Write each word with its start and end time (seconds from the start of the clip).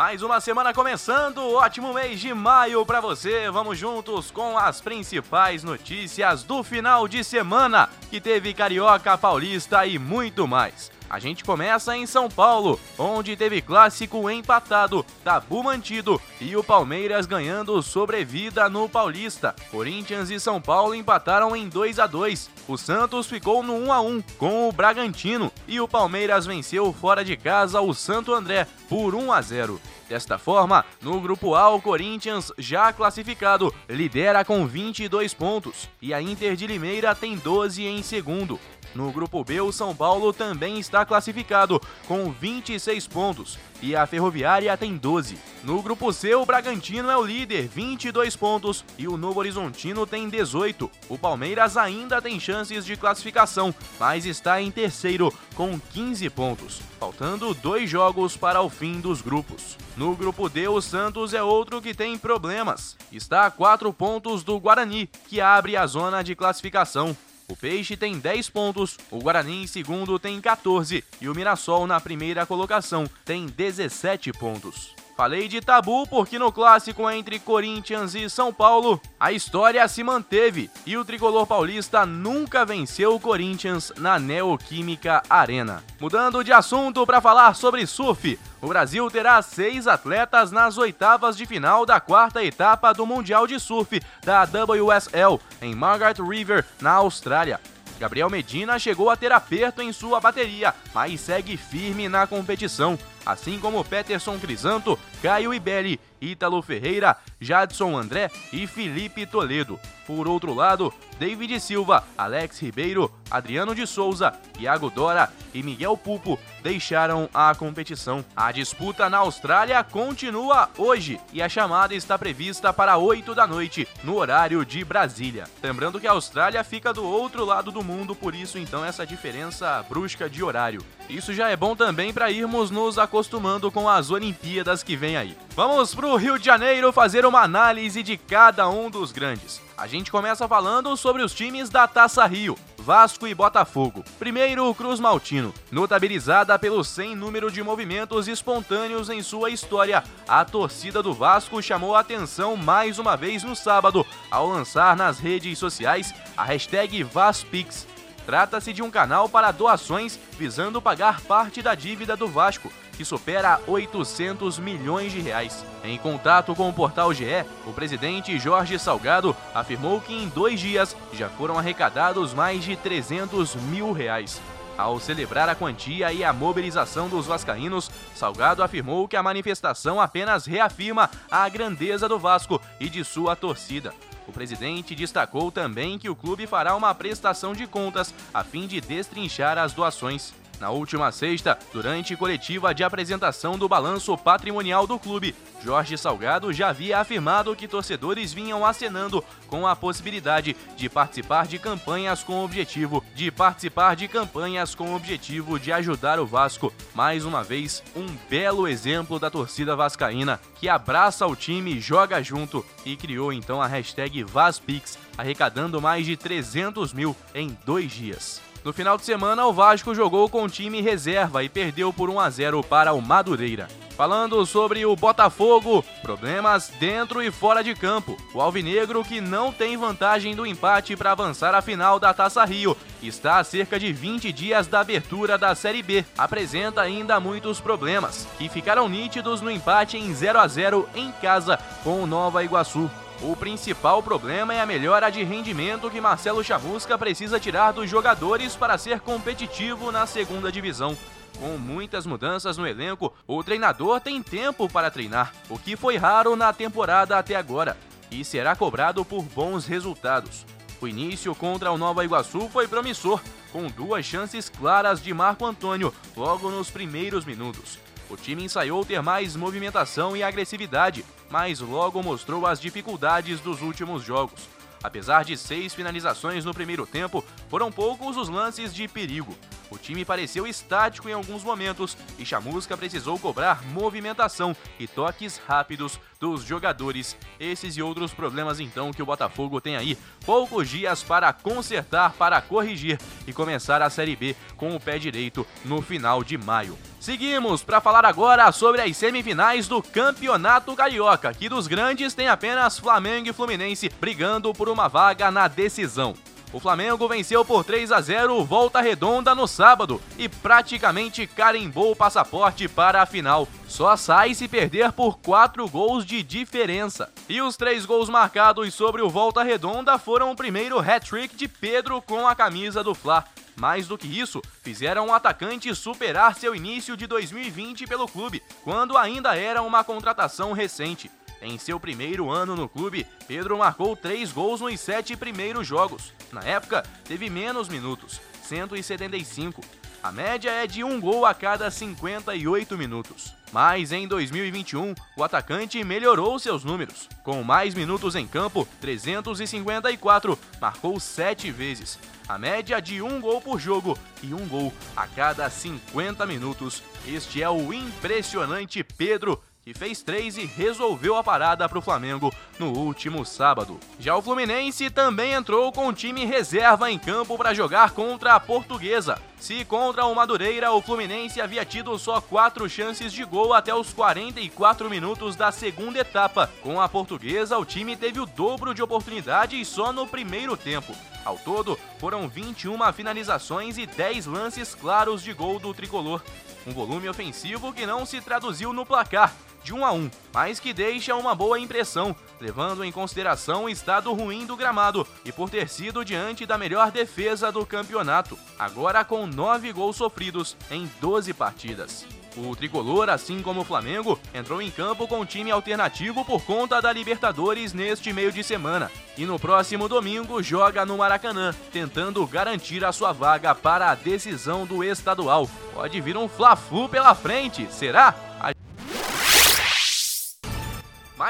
Mais 0.00 0.22
uma 0.22 0.40
semana 0.40 0.72
começando, 0.72 1.46
ótimo 1.52 1.92
mês 1.92 2.18
de 2.18 2.32
maio 2.32 2.86
para 2.86 3.02
você. 3.02 3.50
Vamos 3.50 3.78
juntos 3.78 4.30
com 4.30 4.56
as 4.56 4.80
principais 4.80 5.62
notícias 5.62 6.42
do 6.42 6.62
final 6.62 7.06
de 7.06 7.22
semana, 7.22 7.86
que 8.08 8.18
teve 8.18 8.54
Carioca, 8.54 9.18
Paulista 9.18 9.84
e 9.84 9.98
muito 9.98 10.48
mais. 10.48 10.90
A 11.10 11.18
gente 11.18 11.42
começa 11.42 11.96
em 11.96 12.06
São 12.06 12.28
Paulo, 12.28 12.78
onde 12.96 13.34
teve 13.34 13.60
clássico 13.60 14.30
empatado, 14.30 15.04
tabu 15.24 15.60
mantido 15.60 16.22
e 16.40 16.54
o 16.54 16.62
Palmeiras 16.62 17.26
ganhando 17.26 17.82
sobrevida 17.82 18.68
no 18.68 18.88
Paulista. 18.88 19.52
Corinthians 19.72 20.30
e 20.30 20.38
São 20.38 20.60
Paulo 20.60 20.94
empataram 20.94 21.56
em 21.56 21.68
2 21.68 21.98
a 21.98 22.06
2. 22.06 22.48
O 22.68 22.78
Santos 22.78 23.26
ficou 23.26 23.60
no 23.60 23.74
1 23.74 23.92
a 23.92 24.00
1 24.00 24.22
com 24.38 24.68
o 24.68 24.72
Bragantino 24.72 25.50
e 25.66 25.80
o 25.80 25.88
Palmeiras 25.88 26.46
venceu 26.46 26.92
fora 26.92 27.24
de 27.24 27.36
casa 27.36 27.80
o 27.80 27.92
Santo 27.92 28.32
André 28.32 28.68
por 28.88 29.12
1 29.12 29.32
a 29.32 29.42
0. 29.42 29.80
Desta 30.08 30.38
forma, 30.38 30.84
no 31.00 31.20
grupo 31.20 31.54
A, 31.54 31.70
o 31.70 31.80
Corinthians, 31.80 32.52
já 32.58 32.92
classificado, 32.92 33.72
lidera 33.88 34.44
com 34.44 34.66
22 34.66 35.34
pontos 35.34 35.88
e 36.02 36.14
a 36.14 36.20
Inter 36.20 36.54
de 36.54 36.66
Limeira 36.66 37.14
tem 37.14 37.36
12 37.36 37.84
em 37.84 38.02
segundo. 38.02 38.58
No 38.94 39.12
grupo 39.12 39.44
B, 39.44 39.60
o 39.60 39.72
São 39.72 39.94
Paulo 39.94 40.32
também 40.32 40.78
está 40.78 41.04
classificado 41.04 41.80
com 42.06 42.32
26 42.32 43.06
pontos 43.06 43.58
e 43.82 43.96
a 43.96 44.06
Ferroviária 44.06 44.76
tem 44.76 44.96
12. 44.96 45.38
No 45.62 45.82
grupo 45.82 46.12
C, 46.12 46.34
o 46.34 46.44
Bragantino 46.44 47.10
é 47.10 47.16
o 47.16 47.24
líder, 47.24 47.68
22 47.68 48.36
pontos, 48.36 48.84
e 48.98 49.06
o 49.08 49.16
Novo 49.16 49.40
Horizontino 49.40 50.06
tem 50.06 50.28
18. 50.28 50.90
O 51.08 51.18
Palmeiras 51.18 51.76
ainda 51.76 52.20
tem 52.20 52.38
chances 52.38 52.84
de 52.84 52.96
classificação, 52.96 53.74
mas 53.98 54.26
está 54.26 54.60
em 54.60 54.70
terceiro 54.70 55.32
com 55.54 55.78
15 55.78 56.28
pontos, 56.30 56.80
faltando 56.98 57.54
dois 57.54 57.88
jogos 57.88 58.36
para 58.36 58.60
o 58.60 58.68
fim 58.68 59.00
dos 59.00 59.22
grupos. 59.22 59.76
No 59.96 60.14
grupo 60.16 60.48
D, 60.48 60.68
o 60.68 60.80
Santos 60.80 61.34
é 61.34 61.42
outro 61.42 61.80
que 61.80 61.94
tem 61.94 62.16
problemas. 62.16 62.96
Está 63.12 63.46
a 63.46 63.50
4 63.50 63.92
pontos 63.92 64.42
do 64.42 64.58
Guarani, 64.58 65.08
que 65.28 65.40
abre 65.40 65.76
a 65.76 65.86
zona 65.86 66.22
de 66.22 66.34
classificação. 66.34 67.16
O 67.50 67.56
Peixe 67.56 67.96
tem 67.96 68.16
10 68.16 68.48
pontos, 68.48 68.96
o 69.10 69.18
Guarani 69.18 69.64
em 69.64 69.66
segundo 69.66 70.20
tem 70.20 70.40
14 70.40 71.02
e 71.20 71.28
o 71.28 71.34
Mirassol 71.34 71.84
na 71.84 72.00
primeira 72.00 72.46
colocação 72.46 73.10
tem 73.24 73.46
17 73.46 74.32
pontos. 74.34 74.99
Falei 75.20 75.48
de 75.48 75.60
tabu 75.60 76.06
porque 76.06 76.38
no 76.38 76.50
clássico 76.50 77.10
entre 77.10 77.38
Corinthians 77.38 78.14
e 78.14 78.30
São 78.30 78.50
Paulo, 78.50 78.98
a 79.20 79.30
história 79.30 79.86
se 79.86 80.02
manteve 80.02 80.70
e 80.86 80.96
o 80.96 81.04
tricolor 81.04 81.46
paulista 81.46 82.06
nunca 82.06 82.64
venceu 82.64 83.14
o 83.14 83.20
Corinthians 83.20 83.92
na 83.98 84.18
Neoquímica 84.18 85.22
Arena. 85.28 85.84
Mudando 86.00 86.42
de 86.42 86.54
assunto 86.54 87.04
para 87.04 87.20
falar 87.20 87.54
sobre 87.54 87.86
surf, 87.86 88.38
o 88.62 88.68
Brasil 88.68 89.10
terá 89.10 89.42
seis 89.42 89.86
atletas 89.86 90.50
nas 90.50 90.78
oitavas 90.78 91.36
de 91.36 91.44
final 91.44 91.84
da 91.84 92.00
quarta 92.00 92.42
etapa 92.42 92.94
do 92.94 93.04
Mundial 93.04 93.46
de 93.46 93.60
Surf 93.60 94.00
da 94.24 94.44
WSL 94.44 95.38
em 95.60 95.74
Margaret 95.74 96.16
River, 96.18 96.64
na 96.80 96.92
Austrália. 96.92 97.60
Gabriel 97.98 98.30
Medina 98.30 98.78
chegou 98.78 99.10
a 99.10 99.16
ter 99.16 99.30
aperto 99.30 99.82
em 99.82 99.92
sua 99.92 100.18
bateria, 100.18 100.74
mas 100.94 101.20
segue 101.20 101.58
firme 101.58 102.08
na 102.08 102.26
competição 102.26 102.98
assim 103.24 103.58
como 103.58 103.84
Peterson 103.84 104.38
Crisanto, 104.38 104.98
Caio 105.22 105.52
Ibelli, 105.52 106.00
Ítalo 106.20 106.60
Ferreira, 106.62 107.16
Jadson 107.40 107.96
André 107.96 108.30
e 108.52 108.66
Felipe 108.66 109.24
Toledo. 109.26 109.78
Por 110.06 110.26
outro 110.26 110.52
lado, 110.52 110.92
David 111.18 111.60
Silva, 111.60 112.04
Alex 112.18 112.60
Ribeiro, 112.60 113.12
Adriano 113.30 113.74
de 113.74 113.86
Souza, 113.86 114.34
Iago 114.58 114.90
Dora 114.90 115.32
e 115.54 115.62
Miguel 115.62 115.96
Pupo 115.96 116.38
deixaram 116.62 117.28
a 117.32 117.54
competição. 117.54 118.24
A 118.34 118.50
disputa 118.50 119.08
na 119.08 119.18
Austrália 119.18 119.82
continua 119.84 120.68
hoje 120.76 121.20
e 121.32 121.40
a 121.40 121.48
chamada 121.48 121.94
está 121.94 122.18
prevista 122.18 122.72
para 122.72 122.96
8 122.96 123.34
da 123.34 123.46
noite, 123.46 123.86
no 124.02 124.16
horário 124.16 124.64
de 124.64 124.84
Brasília. 124.84 125.44
Lembrando 125.62 126.00
que 126.00 126.08
a 126.08 126.12
Austrália 126.12 126.64
fica 126.64 126.92
do 126.92 127.04
outro 127.04 127.44
lado 127.44 127.70
do 127.70 127.84
mundo, 127.84 128.14
por 128.14 128.34
isso 128.34 128.58
então 128.58 128.84
essa 128.84 129.06
diferença 129.06 129.84
brusca 129.88 130.28
de 130.28 130.42
horário. 130.42 130.84
Isso 131.10 131.34
já 131.34 131.48
é 131.48 131.56
bom 131.56 131.74
também 131.74 132.12
para 132.12 132.30
irmos 132.30 132.70
nos 132.70 132.96
acostumando 132.96 133.70
com 133.70 133.88
as 133.88 134.12
Olimpíadas 134.12 134.82
que 134.82 134.94
vem 134.94 135.16
aí. 135.16 135.36
Vamos 135.56 135.92
pro 135.92 136.14
Rio 136.14 136.38
de 136.38 136.44
Janeiro 136.44 136.92
fazer 136.92 137.26
uma 137.26 137.42
análise 137.42 138.00
de 138.00 138.16
cada 138.16 138.68
um 138.68 138.88
dos 138.88 139.10
grandes. 139.10 139.60
A 139.76 139.88
gente 139.88 140.10
começa 140.10 140.46
falando 140.46 140.96
sobre 140.96 141.22
os 141.22 141.34
times 141.34 141.68
da 141.68 141.88
Taça 141.88 142.24
Rio. 142.26 142.56
Vasco 142.78 143.26
e 143.26 143.34
Botafogo. 143.34 144.04
Primeiro, 144.18 144.68
o 144.68 144.74
Cruz 144.74 145.00
Maltino. 145.00 145.52
Notabilizada 145.70 146.58
pelo 146.58 146.84
sem 146.84 147.16
número 147.16 147.50
de 147.50 147.62
movimentos 147.62 148.28
espontâneos 148.28 149.10
em 149.10 149.20
sua 149.20 149.50
história, 149.50 150.04
a 150.28 150.44
torcida 150.44 151.02
do 151.02 151.12
Vasco 151.12 151.60
chamou 151.60 151.96
a 151.96 152.00
atenção 152.00 152.56
mais 152.56 152.98
uma 152.98 153.16
vez 153.16 153.42
no 153.42 153.56
sábado, 153.56 154.06
ao 154.30 154.48
lançar 154.48 154.96
nas 154.96 155.18
redes 155.18 155.58
sociais 155.58 156.14
a 156.36 156.44
hashtag 156.44 157.02
VasPix 157.02 157.86
Trata-se 158.30 158.72
de 158.72 158.80
um 158.80 158.92
canal 158.92 159.28
para 159.28 159.50
doações 159.50 160.16
visando 160.38 160.80
pagar 160.80 161.20
parte 161.20 161.60
da 161.60 161.74
dívida 161.74 162.16
do 162.16 162.28
Vasco, 162.28 162.70
que 162.96 163.04
supera 163.04 163.60
800 163.66 164.56
milhões 164.60 165.10
de 165.10 165.18
reais. 165.18 165.66
Em 165.82 165.98
contato 165.98 166.54
com 166.54 166.68
o 166.68 166.72
portal 166.72 167.12
GE, 167.12 167.44
o 167.66 167.72
presidente 167.72 168.38
Jorge 168.38 168.78
Salgado 168.78 169.34
afirmou 169.52 170.00
que 170.00 170.14
em 170.14 170.28
dois 170.28 170.60
dias 170.60 170.96
já 171.12 171.28
foram 171.28 171.58
arrecadados 171.58 172.32
mais 172.32 172.62
de 172.62 172.76
300 172.76 173.56
mil 173.56 173.90
reais. 173.90 174.40
Ao 174.76 174.98
celebrar 174.98 175.48
a 175.48 175.54
quantia 175.54 176.12
e 176.12 176.24
a 176.24 176.32
mobilização 176.32 177.08
dos 177.08 177.26
vascaínos, 177.26 177.90
Salgado 178.14 178.62
afirmou 178.62 179.06
que 179.06 179.16
a 179.16 179.22
manifestação 179.22 180.00
apenas 180.00 180.46
reafirma 180.46 181.10
a 181.30 181.48
grandeza 181.48 182.08
do 182.08 182.18
Vasco 182.18 182.60
e 182.78 182.88
de 182.88 183.04
sua 183.04 183.36
torcida. 183.36 183.92
O 184.26 184.32
presidente 184.32 184.94
destacou 184.94 185.50
também 185.50 185.98
que 185.98 186.08
o 186.08 186.16
clube 186.16 186.46
fará 186.46 186.74
uma 186.76 186.94
prestação 186.94 187.52
de 187.52 187.66
contas 187.66 188.14
a 188.32 188.44
fim 188.44 188.66
de 188.66 188.80
destrinchar 188.80 189.58
as 189.58 189.72
doações. 189.72 190.32
Na 190.60 190.68
última 190.68 191.10
sexta, 191.10 191.58
durante 191.72 192.14
coletiva 192.14 192.74
de 192.74 192.84
apresentação 192.84 193.56
do 193.56 193.66
balanço 193.66 194.16
patrimonial 194.18 194.86
do 194.86 194.98
clube, 194.98 195.34
Jorge 195.64 195.96
Salgado 195.96 196.52
já 196.52 196.68
havia 196.68 196.98
afirmado 196.98 197.56
que 197.56 197.66
torcedores 197.66 198.30
vinham 198.34 198.64
acenando 198.64 199.24
com 199.48 199.66
a 199.66 199.74
possibilidade 199.74 200.54
de 200.76 200.86
participar 200.90 201.46
de 201.46 201.58
campanhas 201.58 202.22
com 202.22 202.40
o 202.40 202.44
objetivo 202.44 203.02
de 203.14 203.30
participar 203.30 203.96
de 203.96 204.06
campanhas 204.06 204.74
com 204.74 204.90
o 204.90 204.96
objetivo 204.96 205.58
de 205.58 205.72
ajudar 205.72 206.20
o 206.20 206.26
Vasco. 206.26 206.70
Mais 206.94 207.24
uma 207.24 207.42
vez, 207.42 207.82
um 207.96 208.06
belo 208.28 208.68
exemplo 208.68 209.18
da 209.18 209.30
torcida 209.30 209.74
vascaína 209.74 210.38
que 210.56 210.68
abraça 210.68 211.26
o 211.26 211.34
time, 211.34 211.80
joga 211.80 212.22
junto 212.22 212.64
e 212.84 212.98
criou 212.98 213.32
então 213.32 213.62
a 213.62 213.66
hashtag 213.66 214.22
VasPix, 214.24 214.98
arrecadando 215.16 215.80
mais 215.80 216.04
de 216.04 216.18
300 216.18 216.92
mil 216.92 217.16
em 217.34 217.56
dois 217.64 217.90
dias. 217.90 218.49
No 218.62 218.74
final 218.74 218.98
de 218.98 219.04
semana, 219.04 219.46
o 219.46 219.52
Vasco 219.54 219.94
jogou 219.94 220.28
com 220.28 220.46
time 220.46 220.82
reserva 220.82 221.42
e 221.42 221.48
perdeu 221.48 221.92
por 221.94 222.10
1 222.10 222.20
a 222.20 222.28
0 222.28 222.62
para 222.62 222.92
o 222.92 223.00
Madureira. 223.00 223.66
Falando 223.96 224.44
sobre 224.44 224.84
o 224.84 224.94
Botafogo, 224.94 225.84
problemas 226.02 226.70
dentro 226.78 227.22
e 227.22 227.30
fora 227.30 227.62
de 227.62 227.74
campo. 227.74 228.16
O 228.34 228.40
Alvinegro, 228.40 229.02
que 229.02 229.20
não 229.20 229.50
tem 229.52 229.76
vantagem 229.76 230.34
do 230.34 230.46
empate 230.46 230.94
para 230.94 231.12
avançar 231.12 231.54
à 231.54 231.62
final 231.62 231.98
da 231.98 232.12
Taça 232.12 232.44
Rio, 232.44 232.76
está 233.02 233.38
a 233.38 233.44
cerca 233.44 233.78
de 233.78 233.92
20 233.92 234.30
dias 234.32 234.66
da 234.66 234.80
abertura 234.80 235.38
da 235.38 235.54
Série 235.54 235.82
B. 235.82 236.04
Apresenta 236.16 236.82
ainda 236.82 237.20
muitos 237.20 237.60
problemas, 237.60 238.26
que 238.36 238.48
ficaram 238.48 238.88
nítidos 238.88 239.40
no 239.40 239.50
empate 239.50 239.96
em 239.96 240.14
0 240.14 240.38
a 240.38 240.46
0 240.46 240.88
em 240.94 241.10
casa 241.12 241.58
com 241.82 242.02
o 242.02 242.06
Nova 242.06 242.44
Iguaçu. 242.44 242.90
O 243.22 243.36
principal 243.36 244.02
problema 244.02 244.54
é 244.54 244.60
a 244.60 244.66
melhora 244.66 245.10
de 245.10 245.22
rendimento 245.22 245.90
que 245.90 246.00
Marcelo 246.00 246.42
Chamusca 246.42 246.96
precisa 246.96 247.38
tirar 247.38 247.70
dos 247.70 247.88
jogadores 247.88 248.56
para 248.56 248.78
ser 248.78 249.00
competitivo 249.00 249.92
na 249.92 250.06
segunda 250.06 250.50
divisão. 250.50 250.96
Com 251.38 251.58
muitas 251.58 252.06
mudanças 252.06 252.56
no 252.56 252.66
elenco, 252.66 253.12
o 253.26 253.44
treinador 253.44 254.00
tem 254.00 254.22
tempo 254.22 254.70
para 254.70 254.90
treinar, 254.90 255.34
o 255.50 255.58
que 255.58 255.76
foi 255.76 255.98
raro 255.98 256.34
na 256.34 256.50
temporada 256.50 257.18
até 257.18 257.36
agora, 257.36 257.76
e 258.10 258.24
será 258.24 258.56
cobrado 258.56 259.04
por 259.04 259.22
bons 259.22 259.66
resultados. 259.66 260.46
O 260.80 260.88
início 260.88 261.34
contra 261.34 261.70
o 261.70 261.76
Nova 261.76 262.02
Iguaçu 262.02 262.48
foi 262.48 262.66
promissor, 262.66 263.20
com 263.52 263.66
duas 263.66 264.04
chances 264.06 264.48
claras 264.48 265.02
de 265.02 265.12
Marco 265.12 265.44
Antônio 265.44 265.92
logo 266.16 266.50
nos 266.50 266.70
primeiros 266.70 267.26
minutos. 267.26 267.78
O 268.10 268.16
time 268.16 268.42
ensaiou 268.44 268.84
ter 268.84 269.00
mais 269.00 269.36
movimentação 269.36 270.16
e 270.16 270.22
agressividade, 270.22 271.04
mas 271.30 271.60
logo 271.60 272.02
mostrou 272.02 272.44
as 272.44 272.60
dificuldades 272.60 273.38
dos 273.38 273.62
últimos 273.62 274.02
jogos. 274.02 274.48
Apesar 274.82 275.24
de 275.24 275.36
seis 275.36 275.72
finalizações 275.72 276.44
no 276.44 276.52
primeiro 276.52 276.84
tempo, 276.84 277.24
foram 277.48 277.70
poucos 277.70 278.16
os 278.16 278.28
lances 278.28 278.74
de 278.74 278.88
perigo. 278.88 279.36
O 279.70 279.78
time 279.78 280.04
pareceu 280.04 280.46
estático 280.46 281.08
em 281.08 281.12
alguns 281.12 281.44
momentos 281.44 281.96
e 282.18 282.26
Chamusca 282.26 282.76
precisou 282.76 283.18
cobrar 283.18 283.62
movimentação 283.66 284.54
e 284.78 284.88
toques 284.88 285.40
rápidos 285.46 285.98
dos 286.18 286.42
jogadores. 286.42 287.16
Esses 287.38 287.76
e 287.76 287.82
outros 287.82 288.12
problemas 288.12 288.58
então 288.60 288.92
que 288.92 289.02
o 289.02 289.06
Botafogo 289.06 289.60
tem 289.60 289.76
aí. 289.76 289.96
Poucos 290.26 290.68
dias 290.68 291.02
para 291.02 291.32
consertar, 291.32 292.12
para 292.14 292.42
corrigir 292.42 292.98
e 293.26 293.32
começar 293.32 293.80
a 293.80 293.88
Série 293.88 294.16
B 294.16 294.36
com 294.56 294.74
o 294.74 294.80
pé 294.80 294.98
direito 294.98 295.46
no 295.64 295.80
final 295.80 296.24
de 296.24 296.36
maio. 296.36 296.76
Seguimos 296.98 297.62
para 297.62 297.80
falar 297.80 298.04
agora 298.04 298.50
sobre 298.52 298.82
as 298.82 298.96
semifinais 298.96 299.66
do 299.66 299.82
Campeonato 299.82 300.74
Carioca, 300.74 301.32
que 301.32 301.48
dos 301.48 301.66
grandes 301.66 302.12
tem 302.12 302.28
apenas 302.28 302.78
Flamengo 302.78 303.28
e 303.28 303.32
Fluminense 303.32 303.88
brigando 304.00 304.52
por 304.52 304.68
uma 304.68 304.88
vaga 304.88 305.30
na 305.30 305.48
decisão. 305.48 306.14
O 306.52 306.58
Flamengo 306.58 307.06
venceu 307.06 307.44
por 307.44 307.62
3 307.62 307.92
a 307.92 308.00
0 308.00 308.44
Volta 308.44 308.80
Redonda 308.80 309.36
no 309.36 309.46
sábado 309.46 310.02
e 310.18 310.28
praticamente 310.28 311.24
carimbou 311.24 311.92
o 311.92 311.96
passaporte 311.96 312.66
para 312.68 313.00
a 313.00 313.06
final. 313.06 313.46
Só 313.68 313.96
sai 313.96 314.34
se 314.34 314.48
perder 314.48 314.90
por 314.90 315.18
4 315.18 315.68
gols 315.68 316.04
de 316.04 316.24
diferença. 316.24 317.12
E 317.28 317.40
os 317.40 317.56
três 317.56 317.86
gols 317.86 318.08
marcados 318.08 318.74
sobre 318.74 319.00
o 319.00 319.08
Volta 319.08 319.44
Redonda 319.44 319.96
foram 319.96 320.32
o 320.32 320.36
primeiro 320.36 320.80
hat-trick 320.80 321.36
de 321.36 321.46
Pedro 321.46 322.02
com 322.02 322.26
a 322.26 322.34
camisa 322.34 322.82
do 322.82 322.96
Fla. 322.96 323.24
Mais 323.54 323.86
do 323.86 323.98
que 323.98 324.08
isso, 324.08 324.40
fizeram 324.62 325.08
o 325.08 325.14
atacante 325.14 325.72
superar 325.74 326.34
seu 326.34 326.54
início 326.54 326.96
de 326.96 327.06
2020 327.06 327.86
pelo 327.86 328.08
clube, 328.08 328.42
quando 328.64 328.96
ainda 328.96 329.36
era 329.36 329.62
uma 329.62 329.84
contratação 329.84 330.52
recente. 330.52 331.10
Em 331.42 331.58
seu 331.58 331.80
primeiro 331.80 332.30
ano 332.30 332.54
no 332.54 332.68
clube, 332.68 333.06
Pedro 333.26 333.58
marcou 333.58 333.96
três 333.96 334.30
gols 334.30 334.60
nos 334.60 334.78
sete 334.78 335.16
primeiros 335.16 335.66
jogos. 335.66 336.12
Na 336.32 336.42
época, 336.42 336.82
teve 337.04 337.30
menos 337.30 337.68
minutos, 337.68 338.20
175. 338.42 339.62
A 340.02 340.10
média 340.10 340.50
é 340.50 340.66
de 340.66 340.82
um 340.82 341.00
gol 341.00 341.26
a 341.26 341.34
cada 341.34 341.70
58 341.70 342.76
minutos. 342.76 343.34
Mas 343.52 343.90
em 343.90 344.06
2021, 344.06 344.94
o 345.16 345.24
atacante 345.24 345.82
melhorou 345.82 346.38
seus 346.38 346.62
números. 346.62 347.08
Com 347.22 347.42
mais 347.42 347.74
minutos 347.74 348.14
em 348.14 348.26
campo, 348.26 348.66
354, 348.80 350.38
marcou 350.60 351.00
sete 351.00 351.50
vezes. 351.50 351.98
A 352.28 352.38
média 352.38 352.80
de 352.80 353.02
um 353.02 353.20
gol 353.20 353.40
por 353.40 353.58
jogo 353.58 353.98
e 354.22 354.32
um 354.32 354.46
gol 354.46 354.72
a 354.96 355.06
cada 355.06 355.50
50 355.50 356.24
minutos. 356.26 356.82
Este 357.06 357.42
é 357.42 357.50
o 357.50 357.72
impressionante 357.72 358.84
Pedro 358.84 359.42
que 359.62 359.74
fez 359.74 360.02
três 360.02 360.36
e 360.36 360.44
resolveu 360.46 361.16
a 361.16 361.22
parada 361.22 361.68
para 361.68 361.78
o 361.78 361.82
Flamengo 361.82 362.32
no 362.58 362.72
último 362.72 363.24
sábado. 363.24 363.78
Já 363.98 364.16
o 364.16 364.22
Fluminense 364.22 364.88
também 364.88 365.32
entrou 365.32 365.70
com 365.70 365.86
o 365.88 365.92
time 365.92 366.24
reserva 366.24 366.90
em 366.90 366.98
campo 366.98 367.36
para 367.36 367.54
jogar 367.54 367.90
contra 367.90 368.34
a 368.34 368.40
Portuguesa. 368.40 369.20
Se 369.38 369.64
contra 369.64 370.04
o 370.04 370.14
Madureira, 370.14 370.72
o 370.72 370.82
Fluminense 370.82 371.40
havia 371.40 371.64
tido 371.64 371.98
só 371.98 372.20
quatro 372.20 372.68
chances 372.68 373.12
de 373.12 373.24
gol 373.24 373.54
até 373.54 373.74
os 373.74 373.92
44 373.92 374.88
minutos 374.88 375.36
da 375.36 375.50
segunda 375.52 375.98
etapa. 375.98 376.50
Com 376.62 376.80
a 376.80 376.88
Portuguesa, 376.88 377.58
o 377.58 377.64
time 377.64 377.96
teve 377.96 378.20
o 378.20 378.26
dobro 378.26 378.74
de 378.74 378.82
oportunidades 378.82 379.68
só 379.68 379.92
no 379.92 380.06
primeiro 380.06 380.56
tempo. 380.56 380.94
Ao 381.24 381.36
todo, 381.36 381.78
foram 381.98 382.28
21 382.28 382.92
finalizações 382.92 383.76
e 383.78 383.86
10 383.86 384.26
lances 384.26 384.74
claros 384.74 385.22
de 385.22 385.32
gol 385.32 385.58
do 385.58 385.72
tricolor. 385.74 386.22
Um 386.66 386.72
volume 386.72 387.08
ofensivo 387.08 387.72
que 387.72 387.86
não 387.86 388.04
se 388.04 388.20
traduziu 388.20 388.72
no 388.72 388.84
placar, 388.84 389.34
de 389.62 389.74
1 389.74 389.84
a 389.84 389.92
1, 389.92 390.10
mas 390.32 390.60
que 390.60 390.72
deixa 390.72 391.14
uma 391.14 391.34
boa 391.34 391.58
impressão, 391.58 392.14
levando 392.40 392.84
em 392.84 392.92
consideração 392.92 393.64
o 393.64 393.68
estado 393.68 394.12
ruim 394.12 394.46
do 394.46 394.56
gramado 394.56 395.06
e 395.24 395.32
por 395.32 395.50
ter 395.50 395.68
sido 395.68 396.04
diante 396.04 396.46
da 396.46 396.58
melhor 396.58 396.90
defesa 396.90 397.52
do 397.52 397.64
campeonato, 397.66 398.38
agora 398.58 399.04
com 399.04 399.26
9 399.26 399.72
gols 399.72 399.96
sofridos 399.96 400.56
em 400.70 400.90
12 401.00 401.32
partidas. 401.34 402.06
O 402.36 402.54
tricolor, 402.54 403.10
assim 403.10 403.42
como 403.42 403.62
o 403.62 403.64
Flamengo, 403.64 404.18
entrou 404.32 404.62
em 404.62 404.70
campo 404.70 405.08
com 405.08 405.26
time 405.26 405.50
alternativo 405.50 406.24
por 406.24 406.42
conta 406.42 406.80
da 406.80 406.92
Libertadores 406.92 407.72
neste 407.72 408.12
meio 408.12 408.30
de 408.30 408.44
semana. 408.44 408.90
E 409.18 409.26
no 409.26 409.38
próximo 409.38 409.88
domingo 409.88 410.40
joga 410.40 410.86
no 410.86 410.98
Maracanã, 410.98 411.52
tentando 411.72 412.24
garantir 412.26 412.84
a 412.84 412.92
sua 412.92 413.12
vaga 413.12 413.54
para 413.54 413.90
a 413.90 413.96
decisão 413.96 414.64
do 414.64 414.84
estadual. 414.84 415.50
Pode 415.74 416.00
vir 416.00 416.16
um 416.16 416.28
Fla-Flu 416.28 416.88
pela 416.88 417.14
frente, 417.14 417.66
será? 417.70 418.29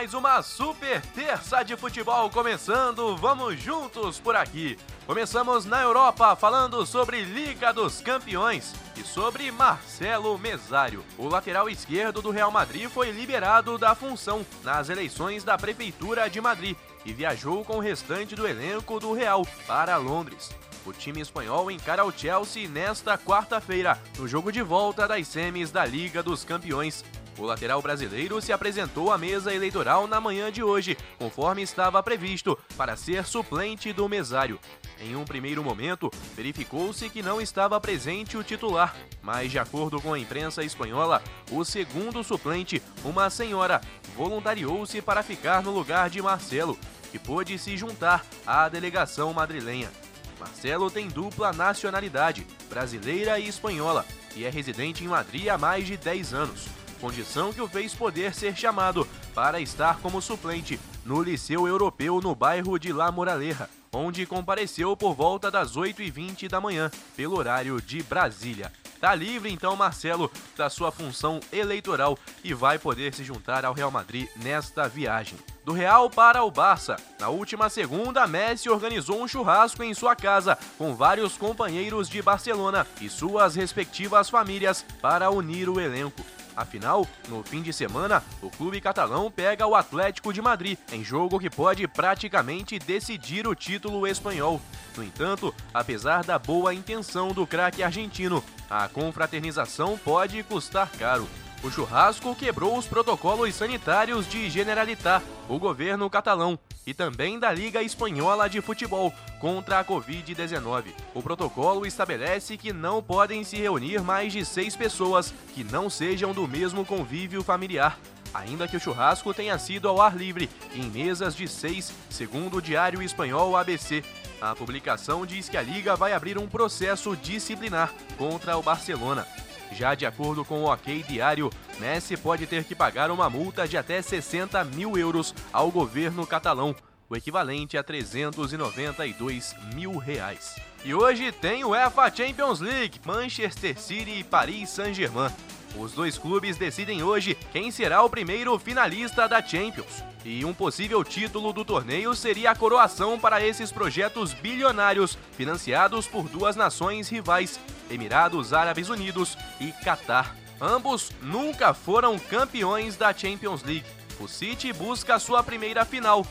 Mais 0.00 0.14
uma 0.14 0.41
super 0.41 1.02
terça 1.08 1.62
de 1.62 1.76
futebol 1.76 2.31
começando, 2.31 3.14
vamos 3.19 3.61
juntos 3.61 4.19
por 4.19 4.35
aqui. 4.35 4.79
Começamos 5.05 5.67
na 5.67 5.82
Europa 5.82 6.35
falando 6.37 6.87
sobre 6.87 7.23
Liga 7.23 7.70
dos 7.70 8.00
Campeões 8.00 8.75
e 8.97 9.02
sobre 9.02 9.50
Marcelo 9.50 10.38
Mesário. 10.38 11.05
O 11.19 11.29
lateral 11.29 11.69
esquerdo 11.69 12.23
do 12.23 12.31
Real 12.31 12.50
Madrid 12.50 12.88
foi 12.88 13.11
liberado 13.11 13.76
da 13.76 13.94
função 13.94 14.41
nas 14.64 14.88
eleições 14.88 15.44
da 15.44 15.58
Prefeitura 15.58 16.31
de 16.31 16.41
Madrid 16.41 16.79
e 17.05 17.12
viajou 17.12 17.62
com 17.62 17.76
o 17.76 17.81
restante 17.81 18.35
do 18.35 18.49
elenco 18.49 18.99
do 18.99 19.12
Real 19.12 19.46
para 19.67 19.99
Londres. 19.99 20.49
O 20.87 20.94
time 20.94 21.20
espanhol 21.20 21.70
encara 21.70 22.06
o 22.06 22.11
Chelsea 22.11 22.67
nesta 22.67 23.19
quarta-feira, 23.19 24.00
no 24.19 24.26
jogo 24.26 24.50
de 24.50 24.62
volta 24.62 25.06
das 25.06 25.29
semis 25.29 25.70
da 25.70 25.85
Liga 25.85 26.23
dos 26.23 26.43
Campeões. 26.43 27.05
O 27.40 27.46
lateral 27.46 27.81
brasileiro 27.81 28.38
se 28.42 28.52
apresentou 28.52 29.10
à 29.10 29.16
mesa 29.16 29.54
eleitoral 29.54 30.06
na 30.06 30.20
manhã 30.20 30.52
de 30.52 30.62
hoje, 30.62 30.94
conforme 31.19 31.62
estava 31.62 32.02
previsto, 32.02 32.58
para 32.76 32.96
ser 32.96 33.25
suplente 33.25 33.94
do 33.94 34.06
mesário. 34.06 34.60
Em 35.00 35.16
um 35.16 35.25
primeiro 35.25 35.64
momento, 35.64 36.10
verificou-se 36.37 37.08
que 37.08 37.22
não 37.22 37.40
estava 37.40 37.81
presente 37.81 38.37
o 38.37 38.44
titular, 38.44 38.94
mas, 39.22 39.50
de 39.50 39.58
acordo 39.58 40.02
com 40.02 40.12
a 40.12 40.19
imprensa 40.19 40.62
espanhola, 40.62 41.22
o 41.50 41.64
segundo 41.64 42.22
suplente, 42.22 42.82
uma 43.02 43.31
senhora, 43.31 43.81
voluntariou-se 44.14 45.00
para 45.00 45.22
ficar 45.22 45.62
no 45.62 45.70
lugar 45.70 46.10
de 46.10 46.20
Marcelo, 46.20 46.78
que 47.10 47.19
pôde 47.19 47.58
se 47.58 47.75
juntar 47.75 48.22
à 48.46 48.69
delegação 48.69 49.32
madrilenha. 49.32 49.90
Marcelo 50.38 50.90
tem 50.90 51.08
dupla 51.08 51.54
nacionalidade, 51.54 52.46
brasileira 52.69 53.38
e 53.38 53.48
espanhola, 53.48 54.05
e 54.36 54.44
é 54.44 54.50
residente 54.50 55.03
em 55.03 55.08
Madrid 55.08 55.48
há 55.48 55.56
mais 55.56 55.86
de 55.86 55.96
10 55.96 56.34
anos 56.34 56.80
condição 57.00 57.52
que 57.52 57.62
o 57.62 57.69
fez 57.69 57.94
poder 57.94 58.34
ser 58.34 58.54
chamado 58.54 59.08
para 59.34 59.60
estar 59.60 59.98
como 60.00 60.20
suplente 60.20 60.78
no 61.04 61.22
Liceu 61.22 61.66
Europeu 61.66 62.20
no 62.20 62.34
bairro 62.34 62.78
de 62.78 62.92
La 62.92 63.10
Moraleja, 63.10 63.69
onde 63.92 64.26
compareceu 64.26 64.96
por 64.96 65.14
volta 65.14 65.50
das 65.50 65.76
8h20 65.76 66.48
da 66.48 66.60
manhã, 66.60 66.90
pelo 67.16 67.36
horário 67.36 67.80
de 67.80 68.02
Brasília. 68.02 68.70
Tá 69.00 69.14
livre 69.14 69.50
então 69.50 69.74
Marcelo 69.74 70.30
da 70.54 70.69
sua 70.69 70.92
função 70.92 71.40
eleitoral 71.50 72.19
e 72.44 72.52
vai 72.52 72.78
poder 72.78 73.14
se 73.14 73.24
juntar 73.24 73.64
ao 73.64 73.72
Real 73.72 73.90
Madrid 73.90 74.28
nesta 74.36 74.86
viagem. 74.86 75.38
Do 75.64 75.72
Real 75.72 76.10
para 76.10 76.44
o 76.44 76.50
Barça. 76.50 76.96
Na 77.19 77.30
última 77.30 77.70
segunda, 77.70 78.26
Messi 78.26 78.69
organizou 78.69 79.22
um 79.22 79.28
churrasco 79.28 79.82
em 79.82 79.94
sua 79.94 80.14
casa 80.14 80.58
com 80.76 80.94
vários 80.94 81.38
companheiros 81.38 82.10
de 82.10 82.20
Barcelona 82.20 82.86
e 83.00 83.08
suas 83.08 83.54
respectivas 83.54 84.28
famílias 84.28 84.84
para 85.00 85.30
unir 85.30 85.70
o 85.70 85.80
elenco. 85.80 86.22
Afinal, 86.60 87.08
no 87.26 87.43
fim 87.43 87.62
de 87.62 87.72
semana, 87.72 88.22
o 88.43 88.50
clube 88.50 88.82
catalão 88.82 89.31
pega 89.31 89.67
o 89.67 89.74
Atlético 89.74 90.31
de 90.31 90.43
Madrid 90.43 90.79
em 90.93 91.02
jogo 91.02 91.40
que 91.40 91.48
pode 91.48 91.88
praticamente 91.88 92.79
decidir 92.79 93.48
o 93.48 93.55
título 93.55 94.06
espanhol. 94.06 94.60
No 94.94 95.02
entanto, 95.02 95.55
apesar 95.72 96.22
da 96.22 96.38
boa 96.38 96.74
intenção 96.74 97.32
do 97.32 97.46
craque 97.46 97.82
argentino, 97.82 98.44
a 98.69 98.86
confraternização 98.88 99.96
pode 99.96 100.43
custar 100.43 100.90
caro. 100.98 101.26
O 101.62 101.70
churrasco 101.70 102.34
quebrou 102.34 102.79
os 102.79 102.86
protocolos 102.86 103.55
sanitários 103.55 104.26
de 104.26 104.48
Generalitat, 104.48 105.22
o 105.46 105.58
governo 105.58 106.08
catalão, 106.08 106.58
e 106.86 106.94
também 106.94 107.38
da 107.38 107.52
Liga 107.52 107.82
Espanhola 107.82 108.48
de 108.48 108.62
Futebol 108.62 109.12
contra 109.38 109.79
a 109.79 109.84
Covid-19. 109.84 110.86
O 111.12 111.22
protocolo 111.22 111.84
estabelece 111.84 112.56
que 112.56 112.72
não 112.72 113.02
podem 113.02 113.44
se 113.44 113.56
reunir 113.56 114.02
mais 114.02 114.32
de 114.32 114.43
seis 114.43 114.74
pessoas 114.74 115.34
que 115.55 115.62
não 115.62 115.90
sejam 115.90 116.32
do 116.32 116.48
mesmo 116.48 116.82
convívio 116.86 117.44
familiar. 117.44 117.98
Ainda 118.32 118.67
que 118.67 118.79
o 118.79 118.81
churrasco 118.81 119.34
tenha 119.34 119.58
sido 119.58 119.86
ao 119.86 120.00
ar 120.00 120.17
livre, 120.17 120.48
em 120.74 120.84
mesas 120.84 121.34
de 121.36 121.46
seis, 121.46 121.93
segundo 122.08 122.56
o 122.56 122.62
diário 122.62 123.02
espanhol 123.02 123.55
ABC. 123.55 124.02
A 124.40 124.55
publicação 124.56 125.26
diz 125.26 125.50
que 125.50 125.58
a 125.58 125.62
Liga 125.62 125.94
vai 125.94 126.14
abrir 126.14 126.38
um 126.38 126.48
processo 126.48 127.14
disciplinar 127.17 127.93
contra 128.17 128.56
o 128.56 128.62
Barcelona. 128.62 129.26
Já 129.72 129.94
de 129.94 130.05
acordo 130.05 130.44
com 130.44 130.62
o 130.62 130.72
OK 130.72 131.05
Diário, 131.08 131.50
Messi 131.79 132.17
pode 132.17 132.46
ter 132.46 132.65
que 132.65 132.74
pagar 132.74 133.10
uma 133.10 133.31
multa 133.31 133.67
de 133.67 133.77
até 133.77 134.03
60 134.03 134.62
mil 134.65 134.96
euros 134.96 135.34
ao 135.53 135.70
governo 135.70 136.27
catalão, 136.27 136.74
o 137.08 137.17
equivalente 137.17 137.77
a 137.77 137.82
392 137.82 139.55
mil 139.74 139.96
reais. 139.96 140.56
E 140.84 140.94
hoje 140.94 141.31
tem 141.32 141.65
o 141.65 141.70
UEFA 141.70 142.10
Champions 142.15 142.60
League, 142.60 143.00
Manchester 143.05 143.79
City 143.79 144.20
e 144.20 144.24
Paris 144.24 144.70
Saint-Germain. 144.70 145.31
Os 145.79 145.93
dois 145.93 146.19
clubes 146.19 146.56
decidem 146.56 147.03
hoje 147.03 147.36
quem 147.53 147.70
será 147.70 148.03
o 148.03 148.10
primeiro 148.10 148.58
finalista 148.58 149.29
da 149.29 149.43
Champions. 149.43 150.03
E 150.24 150.44
um 150.44 150.53
possível 150.53 151.03
título 151.03 151.53
do 151.53 151.65
torneio 151.65 152.15
seria 152.15 152.50
a 152.50 152.55
coroação 152.55 153.19
para 153.19 153.44
esses 153.44 153.72
projetos 153.72 154.34
bilionários 154.34 155.17
financiados 155.32 156.06
por 156.06 156.29
duas 156.29 156.56
nações 156.56 157.08
rivais, 157.08 157.58
Emirados 157.91 158.53
Árabes 158.53 158.89
Unidos 158.89 159.39
e 159.60 159.72
Catar. 159.84 160.36
Ambos 160.60 161.10
nunca 161.22 161.72
foram 161.72 162.19
campeões 162.19 162.96
da 162.96 163.15
Champions 163.15 163.62
League. 163.62 163.86
O 164.19 164.29
City 164.29 164.72
busca 164.74 165.19
sua 165.19 165.43
primeira 165.43 165.86
final, 165.86 166.27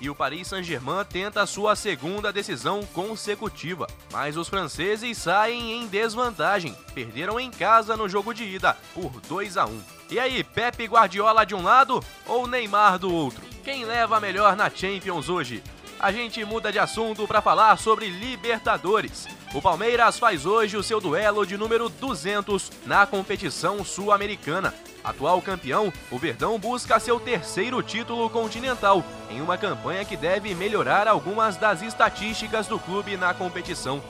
e 0.00 0.10
o 0.10 0.14
Paris 0.14 0.48
Saint-Germain 0.48 1.04
tenta 1.04 1.46
sua 1.46 1.74
segunda 1.74 2.32
decisão 2.32 2.82
consecutiva. 2.92 3.86
Mas 4.12 4.36
os 4.36 4.48
franceses 4.48 5.18
saem 5.18 5.72
em 5.72 5.86
desvantagem. 5.86 6.76
Perderam 6.94 7.38
em 7.40 7.50
casa 7.50 7.96
no 7.96 8.08
jogo 8.08 8.32
de 8.32 8.44
ida 8.44 8.76
por 8.94 9.20
2 9.28 9.56
a 9.56 9.66
1. 9.66 9.80
E 10.10 10.18
aí, 10.18 10.44
Pepe 10.44 10.84
Guardiola 10.84 11.44
de 11.44 11.54
um 11.54 11.62
lado 11.62 12.02
ou 12.26 12.46
Neymar 12.46 12.98
do 12.98 13.12
outro? 13.12 13.42
Quem 13.64 13.84
leva 13.84 14.20
melhor 14.20 14.54
na 14.54 14.70
Champions 14.70 15.28
hoje? 15.28 15.62
A 15.98 16.12
gente 16.12 16.44
muda 16.44 16.70
de 16.70 16.78
assunto 16.78 17.26
para 17.26 17.40
falar 17.40 17.78
sobre 17.78 18.10
Libertadores. 18.10 19.26
O 19.54 19.62
Palmeiras 19.62 20.18
faz 20.18 20.44
hoje 20.44 20.76
o 20.76 20.82
seu 20.82 21.00
duelo 21.00 21.46
de 21.46 21.56
número 21.56 21.88
200 21.88 22.70
na 22.84 23.06
competição 23.06 23.82
sul-americana. 23.82 24.74
Atual 25.02 25.40
campeão, 25.40 25.90
o 26.10 26.18
Verdão 26.18 26.58
busca 26.58 27.00
seu 27.00 27.18
terceiro 27.18 27.82
título 27.82 28.28
continental, 28.28 29.02
em 29.30 29.40
uma 29.40 29.56
campanha 29.56 30.04
que 30.04 30.16
deve 30.16 30.54
melhorar 30.54 31.08
algumas 31.08 31.56
das 31.56 31.80
estatísticas 31.80 32.66
do 32.66 32.78
clube 32.78 33.16
na 33.16 33.32
competição. 33.32 34.02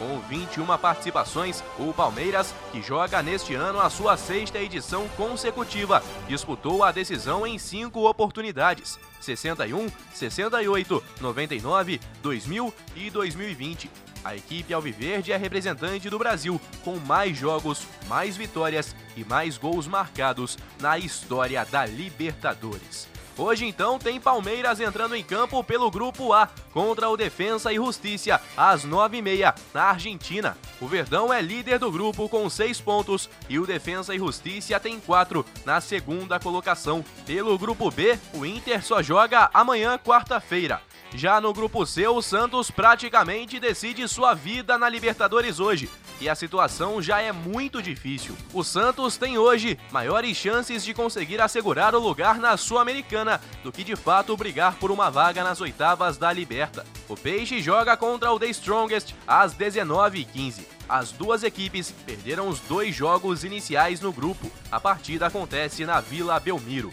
Com 0.00 0.18
21 0.20 0.64
participações, 0.78 1.62
o 1.78 1.92
Palmeiras, 1.92 2.54
que 2.72 2.80
joga 2.80 3.22
neste 3.22 3.54
ano 3.54 3.78
a 3.78 3.90
sua 3.90 4.16
sexta 4.16 4.58
edição 4.58 5.06
consecutiva, 5.08 6.02
disputou 6.26 6.82
a 6.82 6.90
decisão 6.90 7.46
em 7.46 7.58
cinco 7.58 8.08
oportunidades: 8.08 8.98
61, 9.20 9.88
68, 10.14 11.04
99, 11.20 12.00
2000 12.22 12.74
e 12.96 13.10
2020. 13.10 13.90
A 14.24 14.34
equipe 14.34 14.72
Alviverde 14.72 15.32
é 15.32 15.36
representante 15.36 16.08
do 16.08 16.18
Brasil, 16.18 16.58
com 16.82 16.96
mais 16.96 17.36
jogos, 17.36 17.86
mais 18.08 18.38
vitórias 18.38 18.96
e 19.14 19.22
mais 19.22 19.58
gols 19.58 19.86
marcados 19.86 20.56
na 20.80 20.96
história 20.96 21.62
da 21.66 21.84
Libertadores. 21.84 23.09
Hoje 23.40 23.64
então 23.64 23.98
tem 23.98 24.20
Palmeiras 24.20 24.80
entrando 24.80 25.16
em 25.16 25.24
campo 25.24 25.64
pelo 25.64 25.90
grupo 25.90 26.30
A 26.34 26.46
contra 26.74 27.08
o 27.08 27.16
Defensa 27.16 27.72
e 27.72 27.76
Justiça 27.76 28.38
às 28.54 28.84
9h30 28.84 29.54
na 29.72 29.84
Argentina. 29.84 30.58
O 30.78 30.86
Verdão 30.86 31.32
é 31.32 31.40
líder 31.40 31.78
do 31.78 31.90
grupo 31.90 32.28
com 32.28 32.50
6 32.50 32.82
pontos 32.82 33.30
e 33.48 33.58
o 33.58 33.66
Defensa 33.66 34.14
e 34.14 34.18
Justiça 34.18 34.78
tem 34.78 35.00
4 35.00 35.42
na 35.64 35.80
segunda 35.80 36.38
colocação. 36.38 37.02
Pelo 37.24 37.58
grupo 37.58 37.90
B, 37.90 38.18
o 38.34 38.44
Inter 38.44 38.84
só 38.84 39.02
joga 39.02 39.48
amanhã, 39.54 39.96
quarta-feira. 39.96 40.82
Já 41.14 41.40
no 41.40 41.52
grupo 41.52 41.84
C, 41.84 42.06
o 42.06 42.22
Santos 42.22 42.70
praticamente 42.70 43.58
decide 43.58 44.06
sua 44.06 44.32
vida 44.32 44.78
na 44.78 44.88
Libertadores 44.88 45.58
hoje. 45.58 45.90
E 46.20 46.28
a 46.28 46.34
situação 46.34 47.02
já 47.02 47.20
é 47.20 47.32
muito 47.32 47.82
difícil. 47.82 48.36
O 48.52 48.62
Santos 48.62 49.16
tem 49.16 49.36
hoje 49.36 49.78
maiores 49.90 50.36
chances 50.36 50.84
de 50.84 50.94
conseguir 50.94 51.40
assegurar 51.40 51.94
o 51.94 51.98
lugar 51.98 52.38
na 52.38 52.56
Sul-Americana 52.56 53.40
do 53.64 53.72
que 53.72 53.82
de 53.82 53.96
fato 53.96 54.36
brigar 54.36 54.76
por 54.76 54.90
uma 54.90 55.10
vaga 55.10 55.42
nas 55.42 55.60
oitavas 55.60 56.16
da 56.16 56.32
Liberta. 56.32 56.86
O 57.08 57.16
Peixe 57.16 57.60
joga 57.60 57.96
contra 57.96 58.30
o 58.30 58.38
The 58.38 58.48
Strongest 58.50 59.14
às 59.26 59.54
19h15. 59.54 60.60
As 60.88 61.10
duas 61.10 61.42
equipes 61.42 61.92
perderam 62.04 62.48
os 62.48 62.60
dois 62.60 62.94
jogos 62.94 63.42
iniciais 63.42 64.00
no 64.00 64.12
grupo. 64.12 64.50
A 64.70 64.78
partida 64.78 65.26
acontece 65.26 65.84
na 65.84 66.00
Vila 66.00 66.38
Belmiro. 66.38 66.92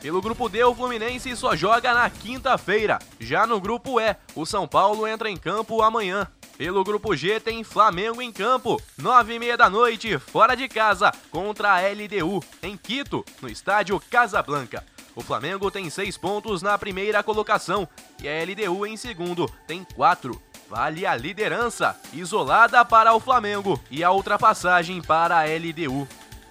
Pelo 0.00 0.22
grupo 0.22 0.48
D, 0.48 0.62
o 0.62 0.74
Fluminense 0.74 1.34
só 1.34 1.56
joga 1.56 1.92
na 1.92 2.08
quinta-feira. 2.08 3.00
Já 3.18 3.46
no 3.46 3.60
grupo 3.60 3.98
E, 4.00 4.14
o 4.34 4.46
São 4.46 4.66
Paulo 4.66 5.06
entra 5.06 5.28
em 5.28 5.36
campo 5.36 5.82
amanhã. 5.82 6.26
Pelo 6.56 6.84
grupo 6.84 7.16
G 7.16 7.40
tem 7.40 7.62
Flamengo 7.64 8.22
em 8.22 8.32
campo, 8.32 8.80
nove 8.96 9.34
e 9.34 9.38
meia 9.38 9.56
da 9.56 9.70
noite, 9.70 10.18
fora 10.18 10.56
de 10.56 10.68
casa, 10.68 11.12
contra 11.30 11.72
a 11.72 11.80
LDU, 11.80 12.42
em 12.62 12.76
Quito, 12.76 13.24
no 13.40 13.48
estádio 13.48 14.00
Casablanca. 14.10 14.84
O 15.14 15.20
Flamengo 15.20 15.70
tem 15.70 15.90
seis 15.90 16.16
pontos 16.16 16.62
na 16.62 16.78
primeira 16.78 17.22
colocação 17.22 17.88
e 18.22 18.28
a 18.28 18.32
LDU 18.42 18.86
em 18.86 18.96
segundo 18.96 19.50
tem 19.66 19.84
quatro. 19.96 20.40
Vale 20.68 21.06
a 21.06 21.16
liderança, 21.16 21.96
isolada 22.12 22.84
para 22.84 23.14
o 23.14 23.20
Flamengo 23.20 23.80
e 23.90 24.04
a 24.04 24.12
ultrapassagem 24.12 25.00
para 25.00 25.38
a 25.38 25.44
LDU. 25.44 26.06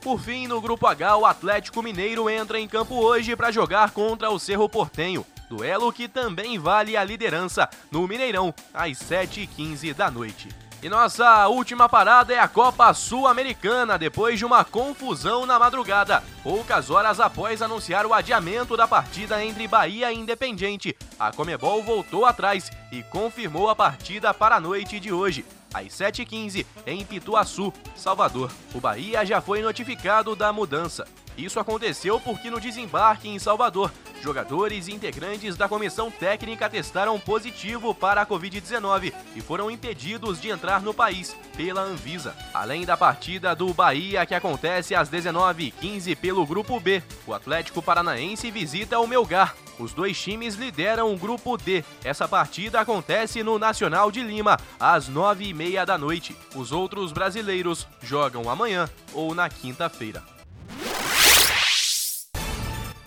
Por 0.08 0.22
fim, 0.22 0.48
no 0.48 0.62
grupo 0.62 0.88
H, 0.88 1.18
o 1.18 1.26
Atlético 1.26 1.84
Mineiro 1.84 2.30
entra 2.30 2.58
em 2.58 2.66
campo 2.66 2.96
hoje 2.96 3.36
para 3.36 3.52
jogar 3.52 3.92
contra 3.92 4.30
o 4.30 4.40
Cerro 4.40 4.70
Portenho. 4.70 5.26
Duelo 5.50 5.92
que 5.92 6.08
também 6.08 6.58
vale 6.58 6.96
a 6.96 7.04
liderança 7.04 7.70
no 7.92 8.08
Mineirão, 8.08 8.54
às 8.74 9.00
7h15 9.00 9.94
da 9.94 10.10
noite. 10.10 10.67
E 10.82 10.90
nossa 10.90 11.48
última 11.48 11.90
parada 11.90 12.32
é 12.34 12.38
a 12.38 12.48
Copa 12.48 12.94
Sul-Americana, 12.94 13.98
depois 13.98 14.38
de 14.38 14.46
uma 14.46 14.64
confusão 14.64 15.44
na 15.44 15.58
madrugada. 15.58 16.24
Poucas 16.44 16.92
horas 16.92 17.20
após 17.20 17.64
anunciar 17.64 18.06
o 18.06 18.14
adiamento 18.14 18.78
da 18.78 18.88
partida 18.88 19.44
entre 19.44 19.68
Bahia 19.68 20.12
e 20.12 20.18
Independiente, 20.18 20.96
a 21.20 21.32
Comebol 21.32 21.82
voltou 21.82 22.26
atrás 22.26 22.72
e 22.92 23.02
confirmou 23.02 23.72
a 23.72 23.76
partida 23.76 24.32
para 24.36 24.58
a 24.58 24.60
noite 24.60 25.00
de 25.00 25.12
hoje 25.12 25.44
às 25.74 25.88
7h15, 25.88 26.66
em 26.86 27.04
Pituaçu, 27.04 27.74
Salvador. 27.96 28.52
O 28.74 28.80
Bahia 28.80 29.26
já 29.26 29.42
foi 29.42 29.64
notificado 29.64 30.36
da 30.36 30.54
mudança. 30.54 31.08
Isso 31.38 31.60
aconteceu 31.60 32.20
porque 32.20 32.50
no 32.50 32.60
desembarque 32.60 33.30
em 33.30 33.38
Salvador, 33.38 33.92
jogadores 34.24 34.88
e 34.88 34.94
integrantes 34.94 35.56
da 35.56 35.70
comissão 35.70 36.10
técnica 36.10 36.68
testaram 36.68 37.20
positivo 37.20 37.94
para 37.94 38.22
a 38.22 38.26
Covid-19 38.26 39.14
e 39.36 39.42
foram 39.42 39.70
impedidos 39.70 40.42
de 40.42 40.50
entrar 40.50 40.82
no 40.82 40.94
país 40.94 41.36
pela 41.56 41.82
Anvisa. 41.82 42.36
Além 42.54 42.86
da 42.86 42.98
partida 42.98 43.56
do 43.56 43.72
Bahia, 43.74 44.26
que 44.26 44.34
acontece 44.34 44.96
às 44.96 45.10
19h15 45.10 46.16
pelo 46.18 46.46
Grupo 46.46 46.80
B, 46.80 47.04
o 47.28 47.34
Atlético 47.34 47.82
Paranaense 47.82 48.50
visita 48.50 49.00
o 49.00 49.08
Melgar. 49.08 49.56
Os 49.80 49.94
dois 49.94 50.20
times 50.20 50.56
lideram 50.56 51.14
o 51.14 51.18
Grupo 51.18 51.56
D. 51.56 51.84
Essa 52.04 52.28
partida 52.28 52.80
acontece 52.80 53.44
no 53.44 53.60
Nacional 53.60 54.12
de 54.12 54.24
Lima, 54.24 54.58
às 54.80 55.08
9h30 55.08 55.86
da 55.86 55.98
noite. 56.00 56.36
Os 56.56 56.72
outros 56.72 57.12
brasileiros 57.12 57.88
jogam 58.02 58.50
amanhã 58.50 58.90
ou 59.14 59.36
na 59.36 59.48
quinta-feira. 59.48 60.37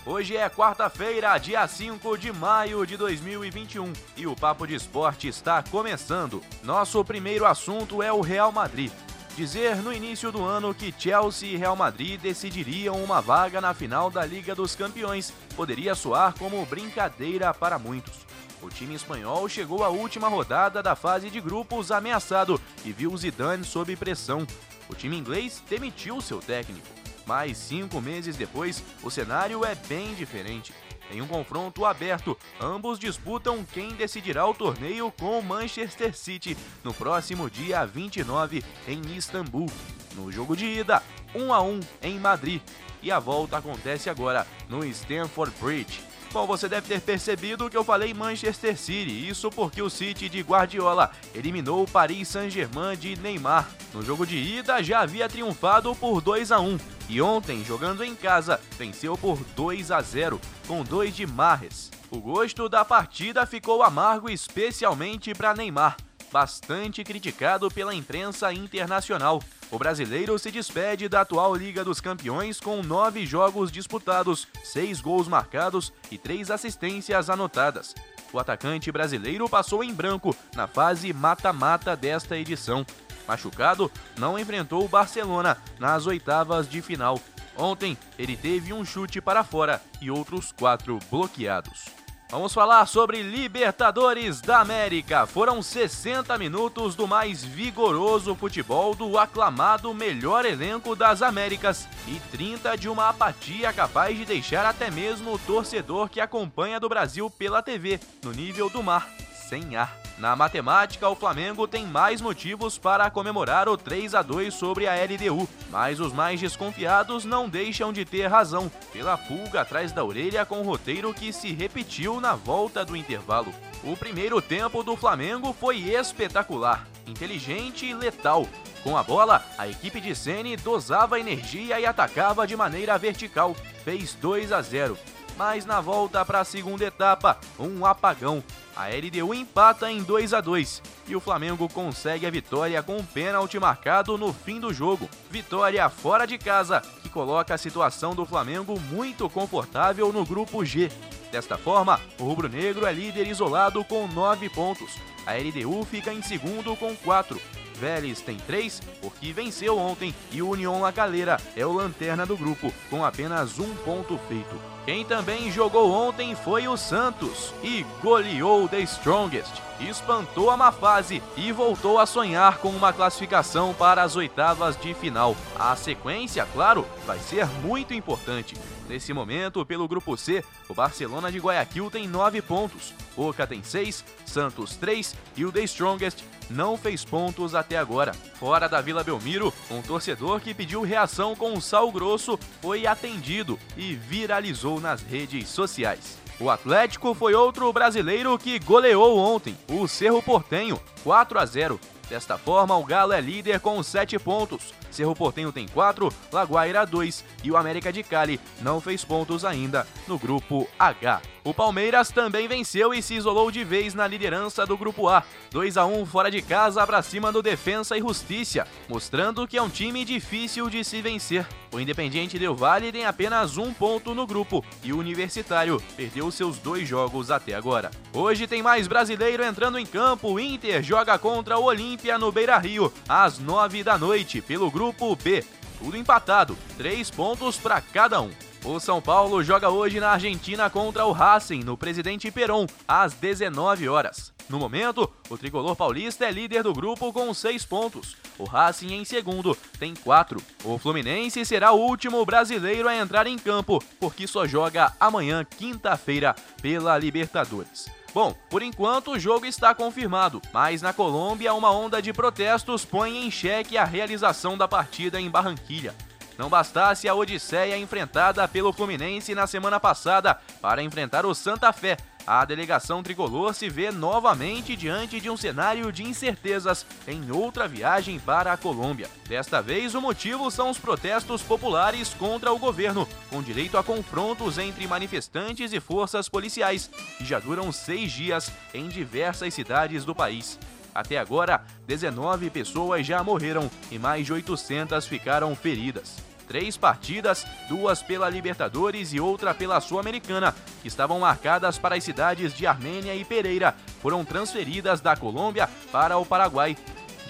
Hoje 0.06 0.34
é 0.34 0.48
quarta-feira, 0.48 1.36
dia 1.36 1.68
5 1.68 2.16
de 2.16 2.32
maio 2.32 2.86
de 2.86 2.96
2021 2.96 3.92
e 4.16 4.26
o 4.26 4.34
Papo 4.34 4.66
de 4.66 4.74
Esporte 4.74 5.28
está 5.28 5.62
começando. 5.62 6.42
Nosso 6.62 7.04
primeiro 7.04 7.44
assunto 7.44 8.02
é 8.02 8.10
o 8.10 8.22
Real 8.22 8.50
Madrid. 8.50 8.90
Dizer 9.36 9.76
no 9.76 9.92
início 9.92 10.32
do 10.32 10.42
ano 10.42 10.74
que 10.74 10.94
Chelsea 10.98 11.50
e 11.50 11.56
Real 11.56 11.76
Madrid 11.76 12.18
decidiriam 12.18 12.96
uma 12.96 13.20
vaga 13.20 13.60
na 13.60 13.74
final 13.74 14.10
da 14.10 14.24
Liga 14.24 14.54
dos 14.54 14.74
Campeões 14.74 15.34
poderia 15.54 15.94
soar 15.94 16.34
como 16.38 16.64
brincadeira 16.64 17.52
para 17.52 17.78
muitos. 17.78 18.26
O 18.62 18.70
time 18.70 18.94
espanhol 18.94 19.46
chegou 19.50 19.84
à 19.84 19.90
última 19.90 20.28
rodada 20.28 20.82
da 20.82 20.96
fase 20.96 21.28
de 21.28 21.42
grupos 21.42 21.92
ameaçado 21.92 22.58
e 22.86 22.92
viu 22.92 23.14
Zidane 23.18 23.64
sob 23.64 23.94
pressão. 23.96 24.46
O 24.88 24.94
time 24.94 25.16
inglês 25.18 25.62
demitiu 25.68 26.22
seu 26.22 26.40
técnico. 26.40 26.99
Mas 27.30 27.58
cinco 27.58 28.00
meses 28.00 28.34
depois, 28.34 28.82
o 29.04 29.08
cenário 29.08 29.64
é 29.64 29.76
bem 29.76 30.16
diferente. 30.16 30.74
Em 31.12 31.22
um 31.22 31.28
confronto 31.28 31.84
aberto, 31.84 32.36
ambos 32.60 32.98
disputam 32.98 33.64
quem 33.72 33.90
decidirá 33.90 34.44
o 34.44 34.52
torneio 34.52 35.12
com 35.12 35.38
o 35.38 35.42
Manchester 35.42 36.12
City 36.16 36.56
no 36.82 36.92
próximo 36.92 37.48
dia 37.48 37.86
29 37.86 38.64
em 38.88 39.00
Istambul. 39.16 39.70
No 40.16 40.32
jogo 40.32 40.56
de 40.56 40.80
ida, 40.80 41.04
1 41.32 41.54
a 41.54 41.62
1 41.62 41.80
em 42.02 42.18
Madrid. 42.18 42.60
E 43.00 43.12
a 43.12 43.20
volta 43.20 43.58
acontece 43.58 44.10
agora 44.10 44.44
no 44.68 44.84
Stamford 44.84 45.54
Bridge. 45.60 46.09
Bom, 46.32 46.46
você 46.46 46.68
deve 46.68 46.86
ter 46.86 47.00
percebido 47.00 47.68
que 47.68 47.76
eu 47.76 47.82
falei 47.82 48.14
Manchester 48.14 48.78
City, 48.78 49.28
isso 49.28 49.50
porque 49.50 49.82
o 49.82 49.90
City 49.90 50.28
de 50.28 50.42
Guardiola 50.42 51.10
eliminou 51.34 51.82
o 51.82 51.90
Paris 51.90 52.28
Saint-Germain 52.28 52.96
de 52.96 53.16
Neymar. 53.16 53.68
No 53.92 54.00
jogo 54.00 54.24
de 54.24 54.36
ida 54.36 54.80
já 54.80 55.00
havia 55.00 55.28
triunfado 55.28 55.92
por 55.96 56.20
2 56.20 56.52
a 56.52 56.60
1 56.60 56.78
e 57.08 57.20
ontem, 57.20 57.64
jogando 57.64 58.04
em 58.04 58.14
casa, 58.14 58.60
venceu 58.78 59.18
por 59.18 59.38
2 59.56 59.90
a 59.90 60.00
0 60.00 60.40
com 60.68 60.84
dois 60.84 61.16
de 61.16 61.26
Marres. 61.26 61.90
O 62.12 62.20
gosto 62.20 62.68
da 62.68 62.84
partida 62.84 63.44
ficou 63.44 63.82
amargo 63.82 64.30
especialmente 64.30 65.34
para 65.34 65.52
Neymar, 65.52 65.96
bastante 66.30 67.02
criticado 67.02 67.68
pela 67.72 67.92
imprensa 67.92 68.52
internacional. 68.52 69.42
O 69.70 69.78
brasileiro 69.78 70.36
se 70.36 70.50
despede 70.50 71.08
da 71.08 71.20
atual 71.20 71.54
Liga 71.54 71.84
dos 71.84 72.00
Campeões 72.00 72.58
com 72.58 72.82
nove 72.82 73.24
jogos 73.24 73.70
disputados, 73.70 74.48
seis 74.64 75.00
gols 75.00 75.28
marcados 75.28 75.92
e 76.10 76.18
três 76.18 76.50
assistências 76.50 77.30
anotadas. 77.30 77.94
O 78.32 78.38
atacante 78.38 78.90
brasileiro 78.90 79.48
passou 79.48 79.84
em 79.84 79.94
branco 79.94 80.34
na 80.56 80.66
fase 80.66 81.12
mata-mata 81.12 81.94
desta 81.94 82.36
edição. 82.36 82.84
machucado, 83.28 83.90
não 84.18 84.36
enfrentou 84.36 84.84
o 84.84 84.88
Barcelona 84.88 85.56
nas 85.78 86.04
oitavas 86.04 86.68
de 86.68 86.82
final. 86.82 87.20
Ontem, 87.56 87.96
ele 88.18 88.36
teve 88.36 88.72
um 88.72 88.84
chute 88.84 89.20
para 89.20 89.44
fora 89.44 89.80
e 90.00 90.10
outros 90.10 90.50
quatro 90.50 90.98
bloqueados. 91.10 91.99
Vamos 92.30 92.54
falar 92.54 92.86
sobre 92.86 93.22
Libertadores 93.22 94.40
da 94.40 94.60
América. 94.60 95.26
Foram 95.26 95.60
60 95.60 96.38
minutos 96.38 96.94
do 96.94 97.04
mais 97.04 97.44
vigoroso 97.44 98.36
futebol 98.36 98.94
do 98.94 99.18
aclamado 99.18 99.92
melhor 99.92 100.44
elenco 100.44 100.94
das 100.94 101.22
Américas 101.22 101.88
e 102.06 102.20
30 102.30 102.76
de 102.76 102.88
uma 102.88 103.08
apatia 103.08 103.72
capaz 103.72 104.16
de 104.16 104.24
deixar 104.24 104.64
até 104.64 104.92
mesmo 104.92 105.34
o 105.34 105.38
torcedor 105.40 106.08
que 106.08 106.20
acompanha 106.20 106.78
do 106.78 106.88
Brasil 106.88 107.28
pela 107.28 107.64
TV 107.64 107.98
no 108.22 108.30
nível 108.30 108.70
do 108.70 108.80
mar 108.80 109.08
sem 109.48 109.74
ar. 109.74 109.99
Na 110.20 110.36
matemática, 110.36 111.08
o 111.08 111.16
Flamengo 111.16 111.66
tem 111.66 111.86
mais 111.86 112.20
motivos 112.20 112.76
para 112.76 113.10
comemorar 113.10 113.70
o 113.70 113.76
3 113.78 114.14
a 114.14 114.20
2 114.20 114.52
sobre 114.52 114.86
a 114.86 114.92
LDU, 114.92 115.48
mas 115.70 115.98
os 115.98 116.12
mais 116.12 116.38
desconfiados 116.38 117.24
não 117.24 117.48
deixam 117.48 117.90
de 117.90 118.04
ter 118.04 118.26
razão, 118.26 118.70
pela 118.92 119.16
pulga 119.16 119.62
atrás 119.62 119.92
da 119.92 120.04
orelha 120.04 120.44
com 120.44 120.60
o 120.60 120.62
roteiro 120.62 121.14
que 121.14 121.32
se 121.32 121.54
repetiu 121.54 122.20
na 122.20 122.34
volta 122.34 122.84
do 122.84 122.94
intervalo. 122.94 123.50
O 123.82 123.96
primeiro 123.96 124.42
tempo 124.42 124.82
do 124.82 124.94
Flamengo 124.94 125.56
foi 125.58 125.78
espetacular, 125.78 126.86
inteligente 127.06 127.86
e 127.86 127.94
letal. 127.94 128.46
Com 128.84 128.98
a 128.98 129.02
bola, 129.02 129.42
a 129.56 129.68
equipe 129.68 130.02
de 130.02 130.14
Sene 130.14 130.54
dosava 130.54 131.18
energia 131.18 131.80
e 131.80 131.86
atacava 131.86 132.46
de 132.46 132.54
maneira 132.54 132.98
vertical. 132.98 133.56
Fez 133.84 134.12
2 134.12 134.52
a 134.52 134.60
0 134.60 134.98
mas 135.40 135.64
na 135.64 135.80
volta 135.80 136.22
para 136.22 136.40
a 136.40 136.44
segunda 136.44 136.84
etapa, 136.84 137.38
um 137.58 137.86
apagão. 137.86 138.44
A 138.76 138.88
LDU 138.88 139.32
empata 139.32 139.90
em 139.90 140.02
2 140.02 140.34
a 140.34 140.40
2 140.42 140.82
e 141.08 141.16
o 141.16 141.20
Flamengo 141.20 141.66
consegue 141.66 142.26
a 142.26 142.30
vitória 142.30 142.82
com 142.82 142.98
um 142.98 143.02
pênalti 143.02 143.58
marcado 143.58 144.18
no 144.18 144.34
fim 144.34 144.60
do 144.60 144.70
jogo. 144.70 145.08
Vitória 145.30 145.88
fora 145.88 146.26
de 146.26 146.36
casa, 146.36 146.82
que 147.02 147.08
coloca 147.08 147.54
a 147.54 147.58
situação 147.58 148.14
do 148.14 148.26
Flamengo 148.26 148.78
muito 148.78 149.30
confortável 149.30 150.12
no 150.12 150.26
grupo 150.26 150.62
G. 150.62 150.92
Desta 151.32 151.56
forma, 151.56 151.98
o 152.18 152.24
rubro-negro 152.24 152.84
é 152.84 152.92
líder 152.92 153.26
isolado 153.26 153.82
com 153.82 154.06
9 154.06 154.50
pontos. 154.50 154.98
A 155.26 155.32
LDU 155.32 155.86
fica 155.86 156.12
em 156.12 156.20
segundo 156.20 156.76
com 156.76 156.94
4 156.96 157.40
Vélez 157.80 158.20
tem 158.20 158.36
3, 158.36 158.78
porque 159.00 159.32
venceu 159.32 159.78
ontem, 159.78 160.14
e 160.30 160.42
o 160.42 160.50
União 160.50 160.82
La 160.82 160.92
Calera 160.92 161.40
é 161.56 161.64
o 161.64 161.72
lanterna 161.72 162.26
do 162.26 162.36
grupo, 162.36 162.70
com 162.90 163.02
apenas 163.02 163.58
um 163.58 163.74
ponto 163.76 164.18
feito. 164.28 164.54
Quem 164.84 165.02
também 165.02 165.50
jogou 165.50 165.90
ontem 165.90 166.34
foi 166.34 166.68
o 166.68 166.76
Santos 166.76 167.54
e 167.62 167.84
goleou 168.02 168.68
The 168.68 168.80
Strongest, 168.80 169.69
espantou 169.88 170.50
a 170.50 170.56
má 170.56 170.70
fase 170.72 171.22
e 171.36 171.52
voltou 171.52 171.98
a 171.98 172.06
sonhar 172.06 172.58
com 172.58 172.70
uma 172.70 172.92
classificação 172.92 173.72
para 173.74 174.02
as 174.02 174.16
oitavas 174.16 174.76
de 174.80 174.92
final. 174.94 175.36
A 175.58 175.74
sequência, 175.76 176.46
claro, 176.52 176.86
vai 177.06 177.18
ser 177.18 177.46
muito 177.62 177.94
importante. 177.94 178.56
Nesse 178.88 179.12
momento, 179.12 179.64
pelo 179.64 179.86
grupo 179.86 180.16
C, 180.16 180.44
o 180.68 180.74
Barcelona 180.74 181.30
de 181.30 181.38
Guayaquil 181.38 181.90
tem 181.90 182.08
9 182.08 182.42
pontos, 182.42 182.92
Boca 183.16 183.46
tem 183.46 183.62
6, 183.62 184.04
Santos 184.26 184.76
3 184.76 185.14
e 185.36 185.44
o 185.44 185.52
The 185.52 185.62
Strongest 185.62 186.24
não 186.50 186.76
fez 186.76 187.04
pontos 187.04 187.54
até 187.54 187.78
agora. 187.78 188.12
Fora 188.12 188.68
da 188.68 188.80
Vila 188.80 189.04
Belmiro, 189.04 189.54
um 189.70 189.80
torcedor 189.80 190.40
que 190.40 190.52
pediu 190.52 190.82
reação 190.82 191.36
com 191.36 191.60
sal 191.60 191.92
grosso 191.92 192.38
foi 192.60 192.86
atendido 192.86 193.58
e 193.76 193.94
viralizou 193.94 194.80
nas 194.80 195.02
redes 195.02 195.48
sociais. 195.48 196.18
O 196.40 196.48
Atlético 196.48 197.12
foi 197.12 197.34
outro 197.34 197.70
brasileiro 197.70 198.38
que 198.38 198.58
goleou 198.58 199.18
ontem, 199.18 199.54
o 199.68 199.86
Cerro 199.86 200.22
Portenho, 200.22 200.80
4 201.04 201.38
a 201.38 201.44
0. 201.44 201.78
Desta 202.08 202.38
forma, 202.38 202.74
o 202.78 202.84
Galo 202.84 203.12
é 203.12 203.20
líder 203.20 203.60
com 203.60 203.82
7 203.82 204.18
pontos. 204.18 204.72
Cerro 204.90 205.14
Portenho 205.14 205.52
tem 205.52 205.66
4, 205.68 206.12
Laguaira 206.32 206.84
2 206.84 207.24
e 207.44 207.50
o 207.50 207.56
América 207.56 207.92
de 207.92 208.02
Cali 208.02 208.40
não 208.60 208.80
fez 208.80 209.04
pontos 209.04 209.44
ainda 209.44 209.86
no 210.06 210.18
grupo 210.18 210.68
H. 210.78 211.22
O 211.42 211.54
Palmeiras 211.54 212.10
também 212.10 212.46
venceu 212.46 212.92
e 212.92 213.02
se 213.02 213.14
isolou 213.14 213.50
de 213.50 213.64
vez 213.64 213.94
na 213.94 214.06
liderança 214.06 214.66
do 214.66 214.76
grupo 214.76 215.08
A, 215.08 215.22
2 215.50 215.78
a 215.78 215.86
1 215.86 216.04
fora 216.04 216.30
de 216.30 216.42
casa 216.42 216.86
para 216.86 217.00
cima 217.00 217.32
do 217.32 217.40
Defensa 217.40 217.96
e 217.96 218.00
Justiça, 218.00 218.66
mostrando 218.88 219.48
que 219.48 219.56
é 219.56 219.62
um 219.62 219.70
time 219.70 220.04
difícil 220.04 220.68
de 220.68 220.84
se 220.84 221.00
vencer. 221.00 221.46
O 221.72 221.80
Independiente 221.80 222.38
Del 222.38 222.54
Valle 222.54 222.92
tem 222.92 223.06
apenas 223.06 223.56
um 223.56 223.72
ponto 223.72 224.14
no 224.14 224.26
grupo 224.26 224.62
e 224.82 224.92
o 224.92 224.98
Universitário 224.98 225.80
perdeu 225.96 226.30
seus 226.30 226.58
dois 226.58 226.86
jogos 226.86 227.30
até 227.30 227.54
agora. 227.54 227.90
Hoje 228.12 228.46
tem 228.46 228.60
mais 228.60 228.88
brasileiro 228.88 229.44
entrando 229.44 229.78
em 229.78 229.86
campo. 229.86 230.32
O 230.32 230.40
Inter 230.40 230.82
joga 230.82 231.16
contra 231.16 231.58
o 231.58 231.64
Olímpia 231.64 232.18
no 232.18 232.32
Beira 232.32 232.58
Rio 232.58 232.92
às 233.08 233.38
9 233.38 233.84
da 233.84 233.96
noite 233.96 234.42
pelo 234.42 234.70
grupo 234.70 234.79
B. 235.22 235.44
Tudo 235.78 235.96
empatado, 235.96 236.56
três 236.78 237.10
pontos 237.10 237.56
para 237.58 237.80
cada 237.80 238.20
um. 238.22 238.30
O 238.64 238.78
São 238.80 239.00
Paulo 239.00 239.42
joga 239.42 239.68
hoje 239.68 240.00
na 240.00 240.10
Argentina 240.10 240.68
contra 240.70 241.04
o 241.04 241.12
Racing, 241.12 241.60
no 241.60 241.76
Presidente 241.76 242.30
Peron, 242.30 242.66
às 242.86 243.14
19 243.14 243.88
horas. 243.88 244.32
No 244.48 244.58
momento, 244.58 245.08
o 245.28 245.38
tricolor 245.38 245.76
paulista 245.76 246.24
é 246.24 246.30
líder 246.30 246.62
do 246.62 246.72
grupo 246.72 247.12
com 247.12 247.32
6 247.32 247.64
pontos. 247.64 248.16
O 248.38 248.44
Racing 248.44 248.94
em 248.94 249.04
segundo 249.04 249.56
tem 249.78 249.94
4. 249.94 250.42
O 250.64 250.76
Fluminense 250.76 251.44
será 251.44 251.72
o 251.72 251.80
último 251.80 252.24
brasileiro 252.24 252.88
a 252.88 252.96
entrar 252.96 253.26
em 253.26 253.38
campo, 253.38 253.82
porque 254.00 254.26
só 254.26 254.46
joga 254.46 254.92
amanhã, 254.98 255.44
quinta-feira, 255.44 256.34
pela 256.60 256.98
Libertadores. 256.98 257.99
Bom, 258.12 258.34
por 258.48 258.60
enquanto 258.60 259.12
o 259.12 259.18
jogo 259.18 259.46
está 259.46 259.72
confirmado, 259.72 260.42
mas 260.52 260.82
na 260.82 260.92
Colômbia 260.92 261.54
uma 261.54 261.70
onda 261.70 262.02
de 262.02 262.12
protestos 262.12 262.84
põe 262.84 263.24
em 263.24 263.30
xeque 263.30 263.78
a 263.78 263.84
realização 263.84 264.58
da 264.58 264.66
partida 264.66 265.20
em 265.20 265.30
Barranquilha. 265.30 265.94
Não 266.36 266.48
bastasse 266.48 267.08
a 267.08 267.14
odisseia 267.14 267.76
enfrentada 267.76 268.48
pelo 268.48 268.72
Fluminense 268.72 269.34
na 269.34 269.46
semana 269.46 269.78
passada 269.78 270.40
para 270.60 270.82
enfrentar 270.82 271.24
o 271.24 271.34
Santa 271.34 271.72
Fé, 271.72 271.98
a 272.32 272.44
delegação 272.44 273.02
tricolor 273.02 273.52
se 273.52 273.68
vê 273.68 273.90
novamente 273.90 274.76
diante 274.76 275.20
de 275.20 275.28
um 275.28 275.36
cenário 275.36 275.90
de 275.90 276.04
incertezas 276.04 276.86
em 277.08 277.28
outra 277.32 277.66
viagem 277.66 278.20
para 278.20 278.52
a 278.52 278.56
Colômbia. 278.56 279.08
Desta 279.28 279.60
vez, 279.60 279.96
o 279.96 280.00
motivo 280.00 280.48
são 280.48 280.70
os 280.70 280.78
protestos 280.78 281.42
populares 281.42 282.14
contra 282.14 282.52
o 282.52 282.58
governo, 282.58 283.08
com 283.28 283.42
direito 283.42 283.76
a 283.76 283.82
confrontos 283.82 284.58
entre 284.58 284.86
manifestantes 284.86 285.72
e 285.72 285.80
forças 285.80 286.28
policiais, 286.28 286.88
que 287.18 287.24
já 287.24 287.40
duram 287.40 287.72
seis 287.72 288.12
dias 288.12 288.52
em 288.72 288.86
diversas 288.86 289.52
cidades 289.52 290.04
do 290.04 290.14
país. 290.14 290.56
Até 290.94 291.18
agora, 291.18 291.64
19 291.88 292.48
pessoas 292.48 293.04
já 293.04 293.24
morreram 293.24 293.68
e 293.90 293.98
mais 293.98 294.24
de 294.24 294.32
800 294.32 295.04
ficaram 295.04 295.56
feridas 295.56 296.29
três 296.50 296.76
partidas, 296.76 297.46
duas 297.68 298.02
pela 298.02 298.28
Libertadores 298.28 299.12
e 299.12 299.20
outra 299.20 299.54
pela 299.54 299.80
Sul-Americana, 299.80 300.52
que 300.82 300.88
estavam 300.88 301.20
marcadas 301.20 301.78
para 301.78 301.94
as 301.94 302.02
cidades 302.02 302.52
de 302.52 302.66
Armênia 302.66 303.14
e 303.14 303.24
Pereira, 303.24 303.72
foram 304.02 304.24
transferidas 304.24 305.00
da 305.00 305.14
Colômbia 305.14 305.70
para 305.92 306.18
o 306.18 306.26
Paraguai. 306.26 306.76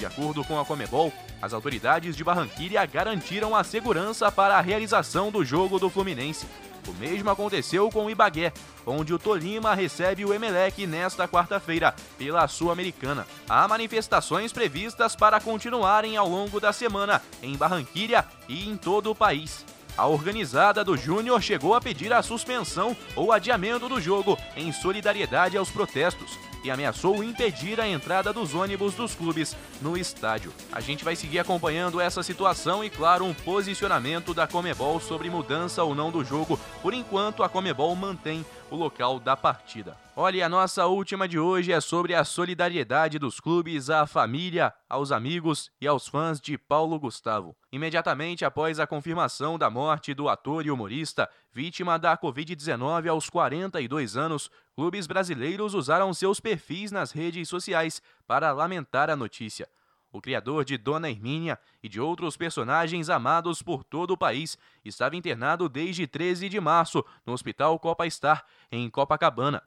De 0.00 0.06
acordo 0.06 0.42
com 0.42 0.58
a 0.58 0.64
Comebol, 0.64 1.12
as 1.42 1.52
autoridades 1.52 2.16
de 2.16 2.24
Barranquilla 2.24 2.86
garantiram 2.86 3.54
a 3.54 3.62
segurança 3.62 4.32
para 4.32 4.56
a 4.56 4.60
realização 4.62 5.30
do 5.30 5.44
jogo 5.44 5.78
do 5.78 5.90
Fluminense. 5.90 6.46
O 6.88 6.92
mesmo 6.94 7.28
aconteceu 7.28 7.90
com 7.90 8.06
o 8.06 8.10
Ibagué, 8.10 8.50
onde 8.86 9.12
o 9.12 9.18
Tolima 9.18 9.74
recebe 9.74 10.24
o 10.24 10.32
Emelec 10.32 10.86
nesta 10.86 11.28
quarta-feira 11.28 11.94
pela 12.16 12.48
Sul-Americana. 12.48 13.26
Há 13.46 13.68
manifestações 13.68 14.54
previstas 14.54 15.14
para 15.14 15.38
continuarem 15.38 16.16
ao 16.16 16.26
longo 16.26 16.58
da 16.58 16.72
semana 16.72 17.20
em 17.42 17.54
Barranquilha 17.54 18.24
e 18.48 18.66
em 18.70 18.78
todo 18.78 19.10
o 19.10 19.14
país. 19.14 19.66
A 19.98 20.06
organizada 20.06 20.82
do 20.82 20.96
Júnior 20.96 21.42
chegou 21.42 21.74
a 21.74 21.80
pedir 21.80 22.10
a 22.10 22.22
suspensão 22.22 22.96
ou 23.14 23.32
adiamento 23.32 23.86
do 23.86 24.00
jogo 24.00 24.38
em 24.56 24.72
solidariedade 24.72 25.58
aos 25.58 25.68
protestos 25.68 26.38
e 26.62 26.70
ameaçou 26.70 27.22
impedir 27.22 27.80
a 27.80 27.88
entrada 27.88 28.32
dos 28.32 28.54
ônibus 28.54 28.94
dos 28.94 29.14
clubes 29.14 29.56
no 29.80 29.96
estádio. 29.96 30.52
A 30.72 30.80
gente 30.80 31.04
vai 31.04 31.16
seguir 31.16 31.38
acompanhando 31.38 32.00
essa 32.00 32.22
situação 32.22 32.84
e, 32.84 32.90
claro, 32.90 33.24
um 33.24 33.34
posicionamento 33.34 34.34
da 34.34 34.46
Comebol 34.46 35.00
sobre 35.00 35.30
mudança 35.30 35.82
ou 35.82 35.94
não 35.94 36.10
do 36.10 36.24
jogo. 36.24 36.58
Por 36.82 36.94
enquanto, 36.94 37.42
a 37.42 37.48
Comebol 37.48 37.94
mantém 37.96 38.44
o 38.70 38.76
local 38.76 39.18
da 39.18 39.36
partida. 39.36 39.96
Olha, 40.14 40.46
a 40.46 40.48
nossa 40.48 40.86
última 40.86 41.26
de 41.26 41.38
hoje 41.38 41.72
é 41.72 41.80
sobre 41.80 42.14
a 42.14 42.24
solidariedade 42.24 43.18
dos 43.18 43.40
clubes 43.40 43.90
à 43.90 44.06
família, 44.06 44.72
aos 44.88 45.10
amigos 45.10 45.70
e 45.80 45.86
aos 45.86 46.06
fãs 46.06 46.40
de 46.40 46.56
Paulo 46.56 46.98
Gustavo. 46.98 47.56
Imediatamente 47.72 48.44
após 48.44 48.78
a 48.78 48.86
confirmação 48.86 49.58
da 49.58 49.68
morte 49.68 50.14
do 50.14 50.28
ator 50.28 50.64
e 50.64 50.70
humorista, 50.70 51.28
vítima 51.52 51.98
da 51.98 52.16
Covid-19 52.16 53.08
aos 53.08 53.28
42 53.28 54.16
anos, 54.16 54.50
clubes 54.74 55.06
brasileiros 55.06 55.74
usaram 55.74 56.12
seus 56.14 56.38
perfis 56.38 56.92
nas 56.92 57.12
redes 57.12 57.48
sociais 57.48 58.00
para 58.26 58.52
lamentar 58.52 59.10
a 59.10 59.16
notícia. 59.16 59.68
O 60.12 60.20
criador 60.20 60.64
de 60.64 60.76
Dona 60.76 61.08
Hermínia 61.08 61.58
e 61.82 61.88
de 61.88 62.00
outros 62.00 62.36
personagens 62.36 63.08
amados 63.08 63.62
por 63.62 63.84
todo 63.84 64.12
o 64.12 64.16
país 64.16 64.58
estava 64.84 65.16
internado 65.16 65.68
desde 65.68 66.06
13 66.06 66.48
de 66.48 66.60
março 66.60 67.04
no 67.24 67.32
Hospital 67.32 67.78
Copa 67.78 68.08
Star, 68.08 68.44
em 68.72 68.90
Copacabana. 68.90 69.62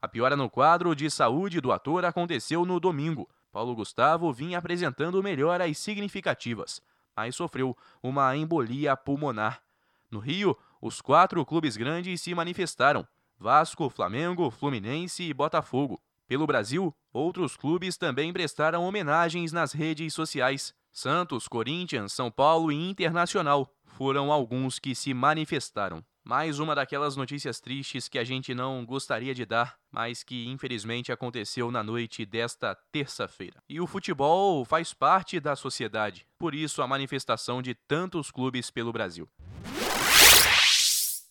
A 0.00 0.06
piora 0.06 0.36
no 0.36 0.48
quadro 0.48 0.94
de 0.94 1.10
saúde 1.10 1.60
do 1.60 1.72
ator 1.72 2.04
aconteceu 2.04 2.64
no 2.64 2.78
domingo. 2.78 3.28
Paulo 3.50 3.74
Gustavo 3.74 4.32
vinha 4.32 4.58
apresentando 4.58 5.20
melhoras 5.20 5.76
significativas, 5.78 6.80
mas 7.16 7.34
sofreu 7.34 7.76
uma 8.00 8.36
embolia 8.36 8.96
pulmonar. 8.96 9.60
No 10.08 10.20
Rio, 10.20 10.56
os 10.80 11.00
quatro 11.00 11.44
clubes 11.44 11.76
grandes 11.76 12.20
se 12.20 12.32
manifestaram: 12.32 13.04
Vasco, 13.36 13.90
Flamengo, 13.90 14.48
Fluminense 14.50 15.24
e 15.24 15.34
Botafogo. 15.34 16.00
Pelo 16.28 16.46
Brasil, 16.46 16.94
outros 17.10 17.56
clubes 17.56 17.96
também 17.96 18.30
prestaram 18.34 18.84
homenagens 18.84 19.50
nas 19.50 19.72
redes 19.72 20.12
sociais. 20.12 20.74
Santos, 20.92 21.48
Corinthians, 21.48 22.12
São 22.12 22.30
Paulo 22.30 22.70
e 22.70 22.90
Internacional 22.90 23.72
foram 23.86 24.30
alguns 24.30 24.78
que 24.78 24.94
se 24.94 25.14
manifestaram. 25.14 26.04
Mais 26.22 26.58
uma 26.58 26.74
daquelas 26.74 27.16
notícias 27.16 27.60
tristes 27.60 28.06
que 28.08 28.18
a 28.18 28.24
gente 28.24 28.54
não 28.54 28.84
gostaria 28.84 29.34
de 29.34 29.46
dar, 29.46 29.78
mas 29.90 30.22
que 30.22 30.46
infelizmente 30.46 31.10
aconteceu 31.10 31.70
na 31.70 31.82
noite 31.82 32.26
desta 32.26 32.76
terça-feira. 32.92 33.62
E 33.66 33.80
o 33.80 33.86
futebol 33.86 34.66
faz 34.66 34.92
parte 34.92 35.40
da 35.40 35.56
sociedade, 35.56 36.26
por 36.38 36.54
isso 36.54 36.82
a 36.82 36.86
manifestação 36.86 37.62
de 37.62 37.74
tantos 37.74 38.30
clubes 38.30 38.70
pelo 38.70 38.92
Brasil. 38.92 39.26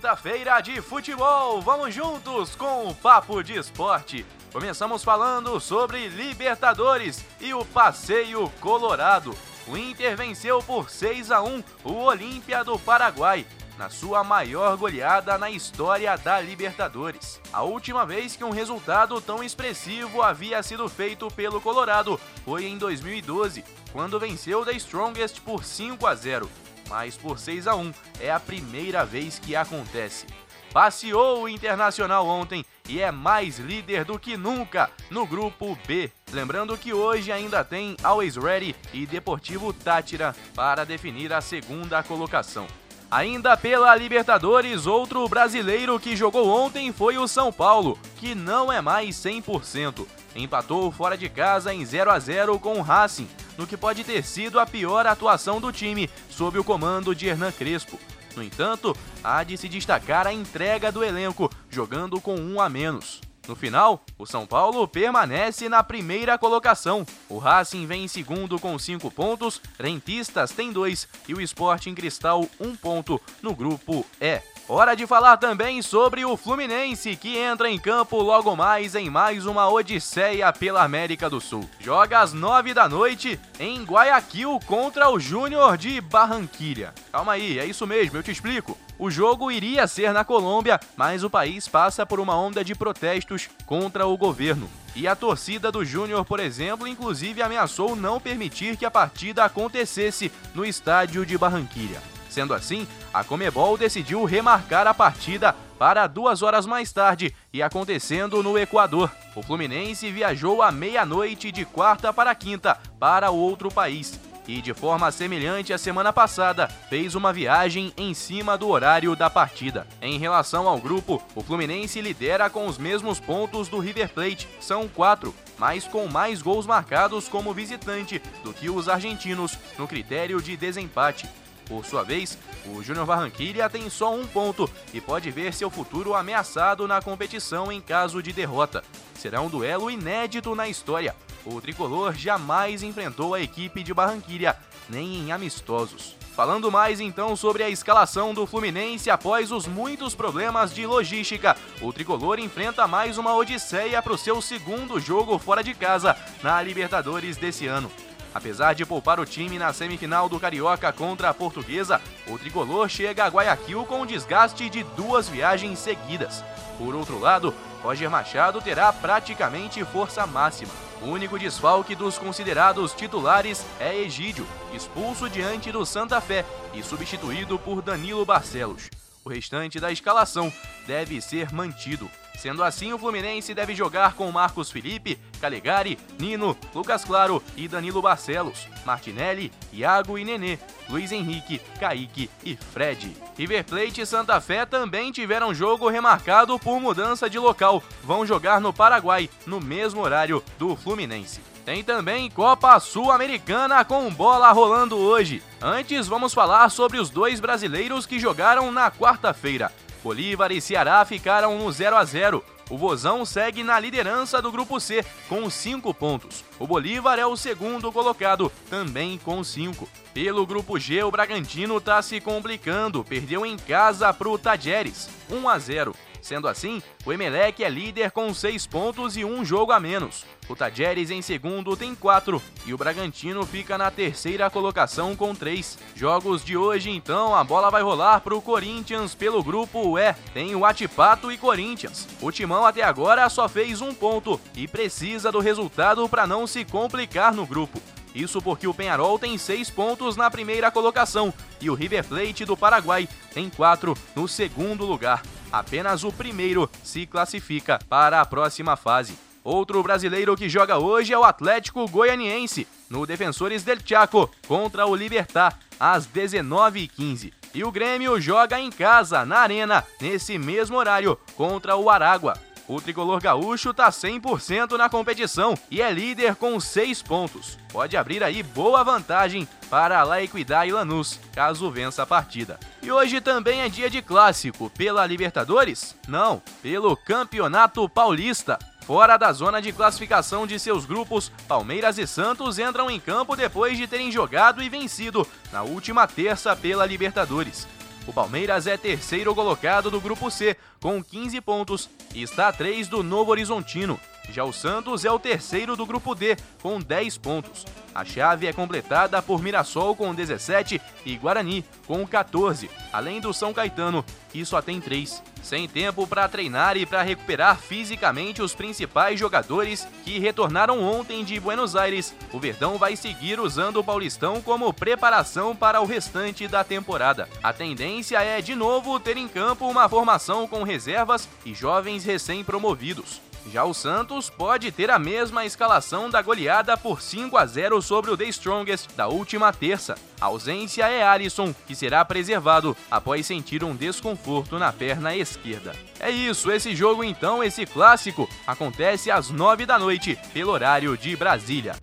Quinta-feira 0.07 0.61
de 0.61 0.81
futebol, 0.81 1.61
vamos 1.61 1.93
juntos 1.93 2.55
com 2.55 2.87
o 2.87 2.95
Papo 2.95 3.43
de 3.43 3.55
Esporte. 3.59 4.25
Começamos 4.53 5.03
falando 5.03 5.59
sobre 5.59 6.07
Libertadores 6.07 7.25
e 7.41 7.53
o 7.53 7.65
Passeio 7.65 8.49
Colorado. 8.61 9.35
O 9.67 9.75
Inter 9.75 10.15
venceu 10.15 10.63
por 10.63 10.89
6 10.89 11.29
a 11.29 11.41
1 11.41 11.61
o 11.83 11.91
Olímpia 11.95 12.63
do 12.63 12.79
Paraguai 12.79 13.45
na 13.77 13.89
sua 13.89 14.23
maior 14.23 14.77
goleada 14.77 15.37
na 15.37 15.51
história 15.51 16.15
da 16.17 16.39
Libertadores. 16.39 17.41
A 17.51 17.63
última 17.63 18.05
vez 18.05 18.33
que 18.33 18.45
um 18.45 18.49
resultado 18.49 19.19
tão 19.19 19.43
expressivo 19.43 20.21
havia 20.21 20.63
sido 20.63 20.87
feito 20.87 21.27
pelo 21.31 21.59
Colorado 21.59 22.17
foi 22.45 22.63
em 22.63 22.77
2012, 22.77 23.61
quando 23.91 24.17
venceu 24.17 24.63
The 24.63 24.71
Strongest 24.71 25.41
por 25.41 25.65
5 25.65 26.07
a 26.07 26.15
0, 26.15 26.49
mas 26.89 27.15
por 27.15 27.39
6 27.39 27.67
a 27.67 27.75
1 27.75 27.93
é 28.19 28.31
a 28.31 28.39
primeira 28.39 29.05
vez 29.05 29.39
que 29.39 29.55
acontece. 29.55 30.25
Passeou 30.73 31.43
o 31.43 31.49
Internacional 31.49 32.27
ontem 32.27 32.65
e 32.87 33.01
é 33.01 33.11
mais 33.11 33.57
líder 33.57 34.05
do 34.05 34.19
que 34.19 34.37
nunca 34.37 34.89
no 35.09 35.25
grupo 35.25 35.77
B. 35.87 36.11
Lembrando 36.31 36.77
que 36.77 36.93
hoje 36.93 37.31
ainda 37.31 37.63
tem 37.63 37.95
Always 38.03 38.35
Ready 38.35 38.75
e 38.93 39.05
Deportivo 39.05 39.73
Tátira 39.73 40.35
para 40.53 40.85
definir 40.85 41.33
a 41.33 41.41
segunda 41.41 42.03
colocação. 42.03 42.67
Ainda 43.09 43.55
pela 43.55 43.95
Libertadores, 43.95 44.85
outro 44.85 45.27
brasileiro 45.29 45.97
que 45.97 46.15
jogou 46.15 46.49
ontem 46.49 46.91
foi 46.91 47.17
o 47.17 47.27
São 47.27 47.53
Paulo, 47.53 47.97
que 48.17 48.35
não 48.35 48.71
é 48.71 48.81
mais 48.81 49.15
100%. 49.15 50.05
Empatou 50.35 50.91
fora 50.91 51.17
de 51.17 51.29
casa 51.29 51.73
em 51.73 51.85
0 51.85 52.11
a 52.11 52.19
0 52.19 52.59
com 52.59 52.77
o 52.77 52.81
Racing, 52.81 53.29
no 53.57 53.67
que 53.67 53.75
pode 53.75 54.03
ter 54.03 54.23
sido 54.23 54.59
a 54.59 54.65
pior 54.65 55.05
atuação 55.07 55.59
do 55.59 55.71
time 55.71 56.09
sob 56.29 56.59
o 56.59 56.63
comando 56.63 57.15
de 57.15 57.27
Hernan 57.27 57.51
Crespo. 57.51 57.99
No 58.35 58.43
entanto, 58.43 58.95
há 59.23 59.43
de 59.43 59.57
se 59.57 59.67
destacar 59.67 60.27
a 60.27 60.33
entrega 60.33 60.91
do 60.91 61.03
elenco, 61.03 61.49
jogando 61.69 62.21
com 62.21 62.35
um 62.35 62.61
a 62.61 62.69
menos. 62.69 63.19
No 63.47 63.55
final, 63.55 64.03
o 64.17 64.25
São 64.25 64.45
Paulo 64.45 64.87
permanece 64.87 65.69
na 65.69 65.81
primeira 65.81 66.37
colocação. 66.37 67.05
O 67.29 67.37
Racing 67.37 67.85
vem 67.85 68.03
em 68.03 68.07
segundo 68.07 68.59
com 68.59 68.77
cinco 68.77 69.09
pontos, 69.09 69.61
Rentistas 69.79 70.51
tem 70.51 70.71
dois 70.71 71.07
e 71.27 71.33
o 71.33 71.41
Sporting 71.41 71.95
Cristal 71.95 72.45
um 72.59 72.75
ponto 72.75 73.19
no 73.41 73.55
grupo 73.55 74.05
E. 74.19 74.56
Hora 74.69 74.95
de 74.95 75.07
falar 75.07 75.37
também 75.37 75.81
sobre 75.81 76.25
o 76.25 76.35
Fluminense, 76.35 77.15
que 77.15 77.37
entra 77.37 77.71
em 77.71 77.79
campo 77.79 78.21
logo 78.21 78.53
mais 78.53 78.95
em 78.95 79.09
mais 79.09 79.45
uma 79.45 79.69
odisseia 79.69 80.51
pela 80.51 80.83
América 80.83 81.29
do 81.29 81.39
Sul. 81.39 81.69
Joga 81.79 82.19
às 82.19 82.33
nove 82.33 82.73
da 82.73 82.89
noite 82.89 83.39
em 83.61 83.81
Guayaquil 83.85 84.59
contra 84.65 85.09
o 85.09 85.17
Júnior 85.17 85.77
de 85.77 86.01
Barranquilha. 86.01 86.93
Calma 87.13 87.31
aí, 87.31 87.57
é 87.57 87.65
isso 87.65 87.87
mesmo, 87.87 88.17
eu 88.17 88.23
te 88.23 88.31
explico. 88.31 88.77
O 88.99 89.09
jogo 89.09 89.49
iria 89.49 89.87
ser 89.87 90.11
na 90.11 90.25
Colômbia, 90.25 90.77
mas 90.97 91.23
o 91.23 91.29
país 91.29 91.65
passa 91.65 92.05
por 92.05 92.19
uma 92.19 92.37
onda 92.37 92.61
de 92.61 92.75
protestos 92.75 93.49
contra 93.65 94.05
o 94.05 94.17
governo. 94.17 94.69
E 94.93 95.07
a 95.07 95.15
torcida 95.15 95.71
do 95.71 95.85
Júnior, 95.85 96.25
por 96.25 96.41
exemplo, 96.41 96.85
inclusive 96.85 97.41
ameaçou 97.41 97.95
não 97.95 98.19
permitir 98.19 98.75
que 98.75 98.85
a 98.85 98.91
partida 98.91 99.45
acontecesse 99.45 100.29
no 100.53 100.65
estádio 100.65 101.25
de 101.25 101.37
Barranquilha. 101.37 102.16
Sendo 102.37 102.53
assim, 102.53 102.87
a 103.11 103.23
Comebol 103.23 103.75
decidiu 103.79 104.23
remarcar 104.23 104.85
a 104.85 104.93
partida 104.93 105.55
para 105.79 106.05
duas 106.05 106.43
horas 106.43 106.67
mais 106.67 106.93
tarde 106.93 107.33
e 107.51 107.63
acontecendo 107.63 108.43
no 108.43 108.59
Equador. 108.59 109.09
O 109.35 109.41
Fluminense 109.41 110.11
viajou 110.11 110.61
à 110.61 110.71
meia-noite 110.71 111.51
de 111.51 111.65
quarta 111.65 112.13
para 112.13 112.35
quinta 112.35 112.77
para 112.99 113.31
outro 113.31 113.71
país 113.71 114.19
e, 114.47 114.61
de 114.61 114.71
forma 114.71 115.11
semelhante 115.11 115.73
à 115.73 115.79
semana 115.79 116.13
passada, 116.13 116.67
fez 116.67 117.15
uma 117.15 117.33
viagem 117.33 117.91
em 117.97 118.13
cima 118.13 118.55
do 118.55 118.69
horário 118.69 119.15
da 119.15 119.31
partida. 119.31 119.87
Em 119.99 120.19
relação 120.19 120.67
ao 120.67 120.77
grupo, 120.77 121.19
o 121.33 121.41
Fluminense 121.41 121.99
lidera 122.01 122.51
com 122.51 122.67
os 122.67 122.77
mesmos 122.77 123.19
pontos 123.19 123.67
do 123.67 123.79
River 123.79 124.09
Plate, 124.09 124.47
são 124.61 124.87
quatro, 124.87 125.33
mas 125.57 125.85
com 125.87 126.07
mais 126.07 126.39
gols 126.39 126.67
marcados 126.67 127.27
como 127.27 127.51
visitante 127.51 128.21
do 128.43 128.53
que 128.53 128.69
os 128.69 128.87
argentinos 128.87 129.57
no 129.75 129.87
critério 129.87 130.39
de 130.39 130.55
desempate. 130.55 131.27
Por 131.67 131.85
sua 131.85 132.03
vez, 132.03 132.37
o 132.65 132.81
Júnior 132.81 133.05
Barranquilla 133.05 133.69
tem 133.69 133.89
só 133.89 134.13
um 134.13 134.25
ponto 134.25 134.69
e 134.93 135.01
pode 135.01 135.29
ver 135.31 135.53
seu 135.53 135.69
futuro 135.69 136.13
ameaçado 136.13 136.87
na 136.87 137.01
competição 137.01 137.71
em 137.71 137.81
caso 137.81 138.23
de 138.23 138.31
derrota. 138.31 138.83
Será 139.15 139.41
um 139.41 139.49
duelo 139.49 139.91
inédito 139.91 140.55
na 140.55 140.67
história. 140.67 141.15
O 141.45 141.59
tricolor 141.61 142.13
jamais 142.13 142.83
enfrentou 142.83 143.33
a 143.33 143.41
equipe 143.41 143.83
de 143.83 143.93
Barranquilla, 143.93 144.57
nem 144.89 145.15
em 145.15 145.31
amistosos. 145.31 146.15
Falando 146.35 146.71
mais 146.71 146.99
então 146.99 147.35
sobre 147.35 147.63
a 147.63 147.69
escalação 147.69 148.31
do 148.31 148.45
Fluminense 148.45 149.09
após 149.09 149.51
os 149.51 149.65
muitos 149.65 150.13
problemas 150.13 150.71
de 150.71 150.85
logística, 150.85 151.57
o 151.81 151.91
tricolor 151.91 152.37
enfrenta 152.37 152.87
mais 152.87 153.17
uma 153.17 153.33
odisseia 153.35 154.01
para 154.03 154.13
o 154.13 154.17
seu 154.17 154.39
segundo 154.39 154.99
jogo 154.99 155.39
fora 155.39 155.63
de 155.63 155.73
casa 155.73 156.15
na 156.43 156.61
Libertadores 156.61 157.37
desse 157.37 157.65
ano. 157.65 157.91
Apesar 158.37 158.75
de 158.75 158.85
poupar 158.85 159.19
o 159.19 159.25
time 159.25 159.57
na 159.57 159.73
semifinal 159.73 160.29
do 160.29 160.39
Carioca 160.39 160.93
contra 160.93 161.27
a 161.27 161.33
Portuguesa, 161.33 161.99
o 162.27 162.37
tricolor 162.37 162.87
chega 162.87 163.25
a 163.25 163.27
Guayaquil 163.29 163.83
com 163.83 164.05
desgaste 164.05 164.69
de 164.69 164.83
duas 164.95 165.27
viagens 165.27 165.79
seguidas. 165.79 166.45
Por 166.77 166.93
outro 166.93 167.17
lado, 167.17 167.51
Roger 167.81 168.11
Machado 168.11 168.61
terá 168.61 168.93
praticamente 168.93 169.83
força 169.83 170.27
máxima. 170.27 170.71
O 171.01 171.07
único 171.07 171.39
desfalque 171.39 171.95
dos 171.95 172.19
considerados 172.19 172.93
titulares 172.93 173.65
é 173.79 173.97
Egídio, 174.01 174.45
expulso 174.71 175.27
diante 175.27 175.71
do 175.71 175.83
Santa 175.83 176.21
Fé 176.21 176.45
e 176.75 176.83
substituído 176.83 177.57
por 177.57 177.81
Danilo 177.81 178.23
Barcelos. 178.23 178.87
O 179.27 179.29
restante 179.29 179.77
da 179.77 179.91
escalação 179.91 180.49
deve 180.85 181.19
ser 181.19 181.51
mantido. 181.51 182.09
Sendo 182.37 182.63
assim, 182.63 182.93
o 182.93 182.97
Fluminense 182.97 183.53
deve 183.53 183.75
jogar 183.75 184.13
com 184.13 184.31
Marcos 184.31 184.71
Felipe, 184.71 185.19
Calegari, 185.41 185.99
Nino, 186.17 186.55
Lucas 186.73 187.03
Claro 187.03 187.43
e 187.57 187.67
Danilo 187.67 188.01
Barcelos, 188.01 188.69
Martinelli, 188.85 189.51
Iago 189.73 190.17
e 190.17 190.23
Nenê, 190.23 190.57
Luiz 190.89 191.11
Henrique, 191.11 191.59
Kaique 191.77 192.29
e 192.45 192.55
Fred. 192.55 193.17
River 193.37 193.65
Plate 193.65 193.99
e 193.99 194.05
Santa 194.05 194.39
Fé 194.39 194.65
também 194.65 195.11
tiveram 195.11 195.53
jogo 195.53 195.89
remarcado 195.89 196.57
por 196.57 196.79
mudança 196.79 197.29
de 197.29 197.37
local. 197.37 197.83
Vão 198.03 198.25
jogar 198.25 198.61
no 198.61 198.71
Paraguai, 198.71 199.29
no 199.45 199.59
mesmo 199.59 199.99
horário 199.99 200.41
do 200.57 200.73
Fluminense. 200.73 201.41
Tem 201.67 201.83
também 201.83 202.31
Copa 202.31 202.79
Sul-Americana 202.79 203.83
com 203.83 204.09
bola 204.09 204.49
rolando 204.53 204.95
hoje. 204.95 205.43
Antes, 205.61 206.07
vamos 206.07 206.33
falar 206.33 206.69
sobre 206.69 206.97
os 206.97 207.09
dois 207.09 207.41
brasileiros 207.41 208.05
que 208.05 208.17
jogaram 208.17 208.71
na 208.71 208.89
quarta-feira. 208.89 209.69
Bolívar 210.01 210.49
e 210.53 210.61
Ceará 210.61 211.03
ficaram 211.03 211.57
no 211.57 211.69
0 211.69 211.97
a 211.97 212.05
0. 212.05 212.41
O 212.69 212.77
Vozão 212.77 213.25
segue 213.25 213.65
na 213.65 213.77
liderança 213.81 214.41
do 214.41 214.49
grupo 214.49 214.79
C 214.79 215.05
com 215.27 215.49
5 215.49 215.93
pontos. 215.93 216.45
O 216.57 216.65
Bolívar 216.65 217.19
é 217.19 217.25
o 217.25 217.35
segundo 217.35 217.91
colocado, 217.91 218.49
também 218.69 219.17
com 219.17 219.43
5. 219.43 219.89
Pelo 220.13 220.47
grupo 220.47 220.79
G, 220.79 221.03
o 221.03 221.11
Bragantino 221.11 221.79
está 221.79 222.01
se 222.01 222.21
complicando, 222.21 223.03
perdeu 223.03 223.45
em 223.45 223.57
casa 223.57 224.13
para 224.13 224.29
o 224.29 224.37
Tajeres, 224.37 225.09
1 225.29 225.49
a 225.49 225.59
0. 225.59 225.93
Sendo 226.27 226.49
assim, 226.49 226.83
o 227.05 227.13
Emelec 227.13 227.63
é 227.63 227.69
líder 227.69 228.11
com 228.11 228.33
6 228.33 228.67
pontos 228.67 229.15
e 229.15 229.23
um 229.23 229.45
jogo 229.45 229.71
a 229.71 229.79
menos. 229.79 230.25
O 230.49 230.57
Tajeres 230.57 231.09
em 231.09 231.21
segundo 231.21 231.77
tem 231.77 231.95
4 231.95 232.41
e 232.65 232.73
o 232.73 232.77
Bragantino 232.77 233.45
fica 233.45 233.77
na 233.77 233.89
terceira 233.89 234.49
colocação 234.49 235.15
com 235.15 235.33
3. 235.33 235.79
Jogos 235.95 236.43
de 236.43 236.57
hoje 236.57 236.89
então, 236.89 237.33
a 237.33 237.45
bola 237.45 237.71
vai 237.71 237.81
rolar 237.81 238.19
para 238.19 238.35
o 238.35 238.41
Corinthians 238.41 239.15
pelo 239.15 239.41
grupo 239.41 239.97
E. 239.97 240.13
Tem 240.33 240.53
o 240.53 240.65
Atipato 240.65 241.31
e 241.31 241.37
Corinthians. 241.37 242.05
O 242.21 242.29
Timão 242.29 242.65
até 242.65 242.83
agora 242.83 243.29
só 243.29 243.47
fez 243.47 243.79
um 243.79 243.93
ponto 243.93 244.37
e 244.53 244.67
precisa 244.67 245.31
do 245.31 245.39
resultado 245.39 246.09
para 246.09 246.27
não 246.27 246.45
se 246.45 246.65
complicar 246.65 247.33
no 247.33 247.45
grupo. 247.45 247.81
Isso 248.13 248.41
porque 248.41 248.67
o 248.67 248.73
Penharol 248.73 249.17
tem 249.17 249.37
6 249.37 249.69
pontos 249.69 250.17
na 250.17 250.29
primeira 250.29 250.69
colocação 250.71 251.33
e 251.61 251.69
o 251.69 251.73
River 251.73 252.03
Plate 252.03 252.43
do 252.43 252.57
Paraguai 252.57 253.07
tem 253.33 253.49
4 253.49 253.95
no 254.13 254.27
segundo 254.27 254.85
lugar. 254.85 255.21
Apenas 255.51 256.03
o 256.03 256.11
primeiro 256.11 256.69
se 256.83 257.05
classifica 257.05 257.79
para 257.89 258.21
a 258.21 258.25
próxima 258.25 258.75
fase. 258.75 259.17
Outro 259.43 259.81
brasileiro 259.81 260.35
que 260.35 260.49
joga 260.49 260.77
hoje 260.77 261.13
é 261.13 261.17
o 261.17 261.23
Atlético 261.23 261.87
Goianiense, 261.87 262.67
no 262.89 263.05
Defensores 263.05 263.63
del 263.63 263.77
Chaco, 263.83 264.29
contra 264.45 264.85
o 264.85 264.93
Libertar, 264.93 265.57
às 265.79 266.05
19h15. 266.05 267.31
E 267.53 267.63
o 267.63 267.71
Grêmio 267.71 268.19
joga 268.19 268.59
em 268.59 268.69
casa, 268.69 269.25
na 269.25 269.39
Arena, 269.39 269.85
nesse 270.01 270.37
mesmo 270.37 270.75
horário, 270.77 271.17
contra 271.35 271.77
o 271.77 271.89
Aragua. 271.89 272.33
O 272.67 272.81
tricolor 272.81 273.21
gaúcho 273.21 273.73
tá 273.73 273.89
100% 273.89 274.77
na 274.77 274.89
competição 274.89 275.57
e 275.71 275.81
é 275.81 275.89
líder 275.89 276.35
com 276.35 276.59
6 276.59 277.01
pontos. 277.01 277.57
Pode 277.71 277.95
abrir 277.95 278.21
aí 278.21 278.43
boa 278.43 278.83
vantagem 278.83 279.47
para 279.69 280.03
La 280.03 280.21
Equidad 280.21 280.67
e 280.67 280.71
Lanús, 280.71 281.19
caso 281.33 281.69
vença 281.69 282.03
a 282.03 282.05
partida. 282.05 282.59
E 282.81 282.91
hoje 282.91 283.21
também 283.21 283.61
é 283.61 283.69
dia 283.69 283.89
de 283.89 284.01
clássico, 284.01 284.69
pela 284.69 285.05
Libertadores? 285.05 285.95
Não, 286.07 286.41
pelo 286.61 286.95
Campeonato 286.95 287.87
Paulista. 287.89 288.57
Fora 288.85 289.17
da 289.17 289.33
zona 289.33 289.61
de 289.61 289.73
classificação 289.73 290.47
de 290.47 290.57
seus 290.57 290.85
grupos, 290.85 291.29
Palmeiras 291.45 291.97
e 291.97 292.07
Santos 292.07 292.57
entram 292.57 292.89
em 292.89 292.99
campo 292.99 293.35
depois 293.35 293.77
de 293.77 293.85
terem 293.85 294.09
jogado 294.09 294.63
e 294.63 294.69
vencido 294.69 295.27
na 295.51 295.61
última 295.61 296.07
terça 296.07 296.55
pela 296.55 296.85
Libertadores. 296.85 297.67
O 298.07 298.13
Palmeiras 298.13 298.65
é 298.65 298.77
terceiro 298.77 299.35
colocado 299.35 299.91
do 299.91 299.99
grupo 299.99 300.31
C, 300.31 300.55
com 300.79 301.03
15 301.03 301.41
pontos, 301.41 301.89
e 302.15 302.23
está 302.23 302.47
a 302.47 302.53
3 302.53 302.87
do 302.87 303.03
Novo 303.03 303.31
Horizontino. 303.31 303.99
Já 304.29 304.43
o 304.43 304.53
Santos 304.53 305.05
é 305.05 305.11
o 305.11 305.19
terceiro 305.19 305.75
do 305.75 305.85
grupo 305.85 306.13
D, 306.13 306.37
com 306.61 306.79
10 306.79 307.17
pontos. 307.17 307.65
A 307.97 308.05
chave 308.05 308.45
é 308.45 308.53
completada 308.53 309.19
por 309.23 309.41
Mirassol 309.41 309.95
com 309.95 310.13
17 310.13 310.79
e 311.03 311.17
Guarani 311.17 311.65
com 311.87 312.05
14, 312.05 312.69
além 312.93 313.19
do 313.19 313.33
São 313.33 313.51
Caetano, 313.51 314.05
que 314.29 314.45
só 314.45 314.61
tem 314.61 314.79
3. 314.79 315.23
Sem 315.41 315.67
tempo 315.67 316.05
para 316.05 316.27
treinar 316.27 316.77
e 316.77 316.85
para 316.85 317.01
recuperar 317.01 317.57
fisicamente 317.57 318.41
os 318.41 318.53
principais 318.53 319.19
jogadores 319.19 319.87
que 320.03 320.19
retornaram 320.19 320.83
ontem 320.83 321.23
de 321.23 321.39
Buenos 321.39 321.75
Aires, 321.75 322.13
o 322.31 322.39
Verdão 322.39 322.77
vai 322.77 322.95
seguir 322.95 323.39
usando 323.39 323.77
o 323.77 323.83
Paulistão 323.83 324.41
como 324.41 324.71
preparação 324.73 325.55
para 325.55 325.81
o 325.81 325.85
restante 325.85 326.47
da 326.47 326.63
temporada. 326.63 327.27
A 327.41 327.51
tendência 327.51 328.21
é, 328.21 328.41
de 328.41 328.53
novo, 328.53 328.99
ter 328.99 329.17
em 329.17 329.27
campo 329.27 329.67
uma 329.67 329.89
formação 329.89 330.47
com 330.47 330.63
reservas 330.63 331.27
e 331.45 331.53
jovens 331.53 332.03
recém-promovidos. 332.03 333.26
Já 333.51 333.63
o 333.63 333.73
Santos 333.73 334.29
pode 334.29 334.71
ter 334.71 334.91
a 334.91 334.99
mesma 334.99 335.45
escalação 335.45 336.09
da 336.09 336.21
goleada 336.21 336.75
por 336.75 337.01
5 337.01 337.37
a 337.37 337.45
0 337.45 337.81
sobre 337.81 338.11
o 338.11 338.17
The 338.17 338.25
Strongest 338.25 338.89
da 338.95 339.07
última 339.07 339.53
terça. 339.53 339.95
A 340.19 340.25
ausência 340.25 340.87
é 340.87 341.03
Alisson, 341.03 341.53
que 341.65 341.75
será 341.75 342.03
preservado 342.03 342.75
após 342.91 343.25
sentir 343.25 343.63
um 343.63 343.75
desconforto 343.75 344.59
na 344.59 344.73
perna 344.73 345.15
esquerda. 345.15 345.73
É 345.99 346.09
isso, 346.09 346.51
esse 346.51 346.75
jogo 346.75 347.03
então, 347.03 347.43
esse 347.43 347.65
clássico, 347.65 348.29
acontece 348.45 349.09
às 349.09 349.29
9 349.29 349.65
da 349.65 349.79
noite, 349.79 350.19
pelo 350.33 350.51
horário 350.51 350.97
de 350.97 351.15
Brasília. 351.15 351.75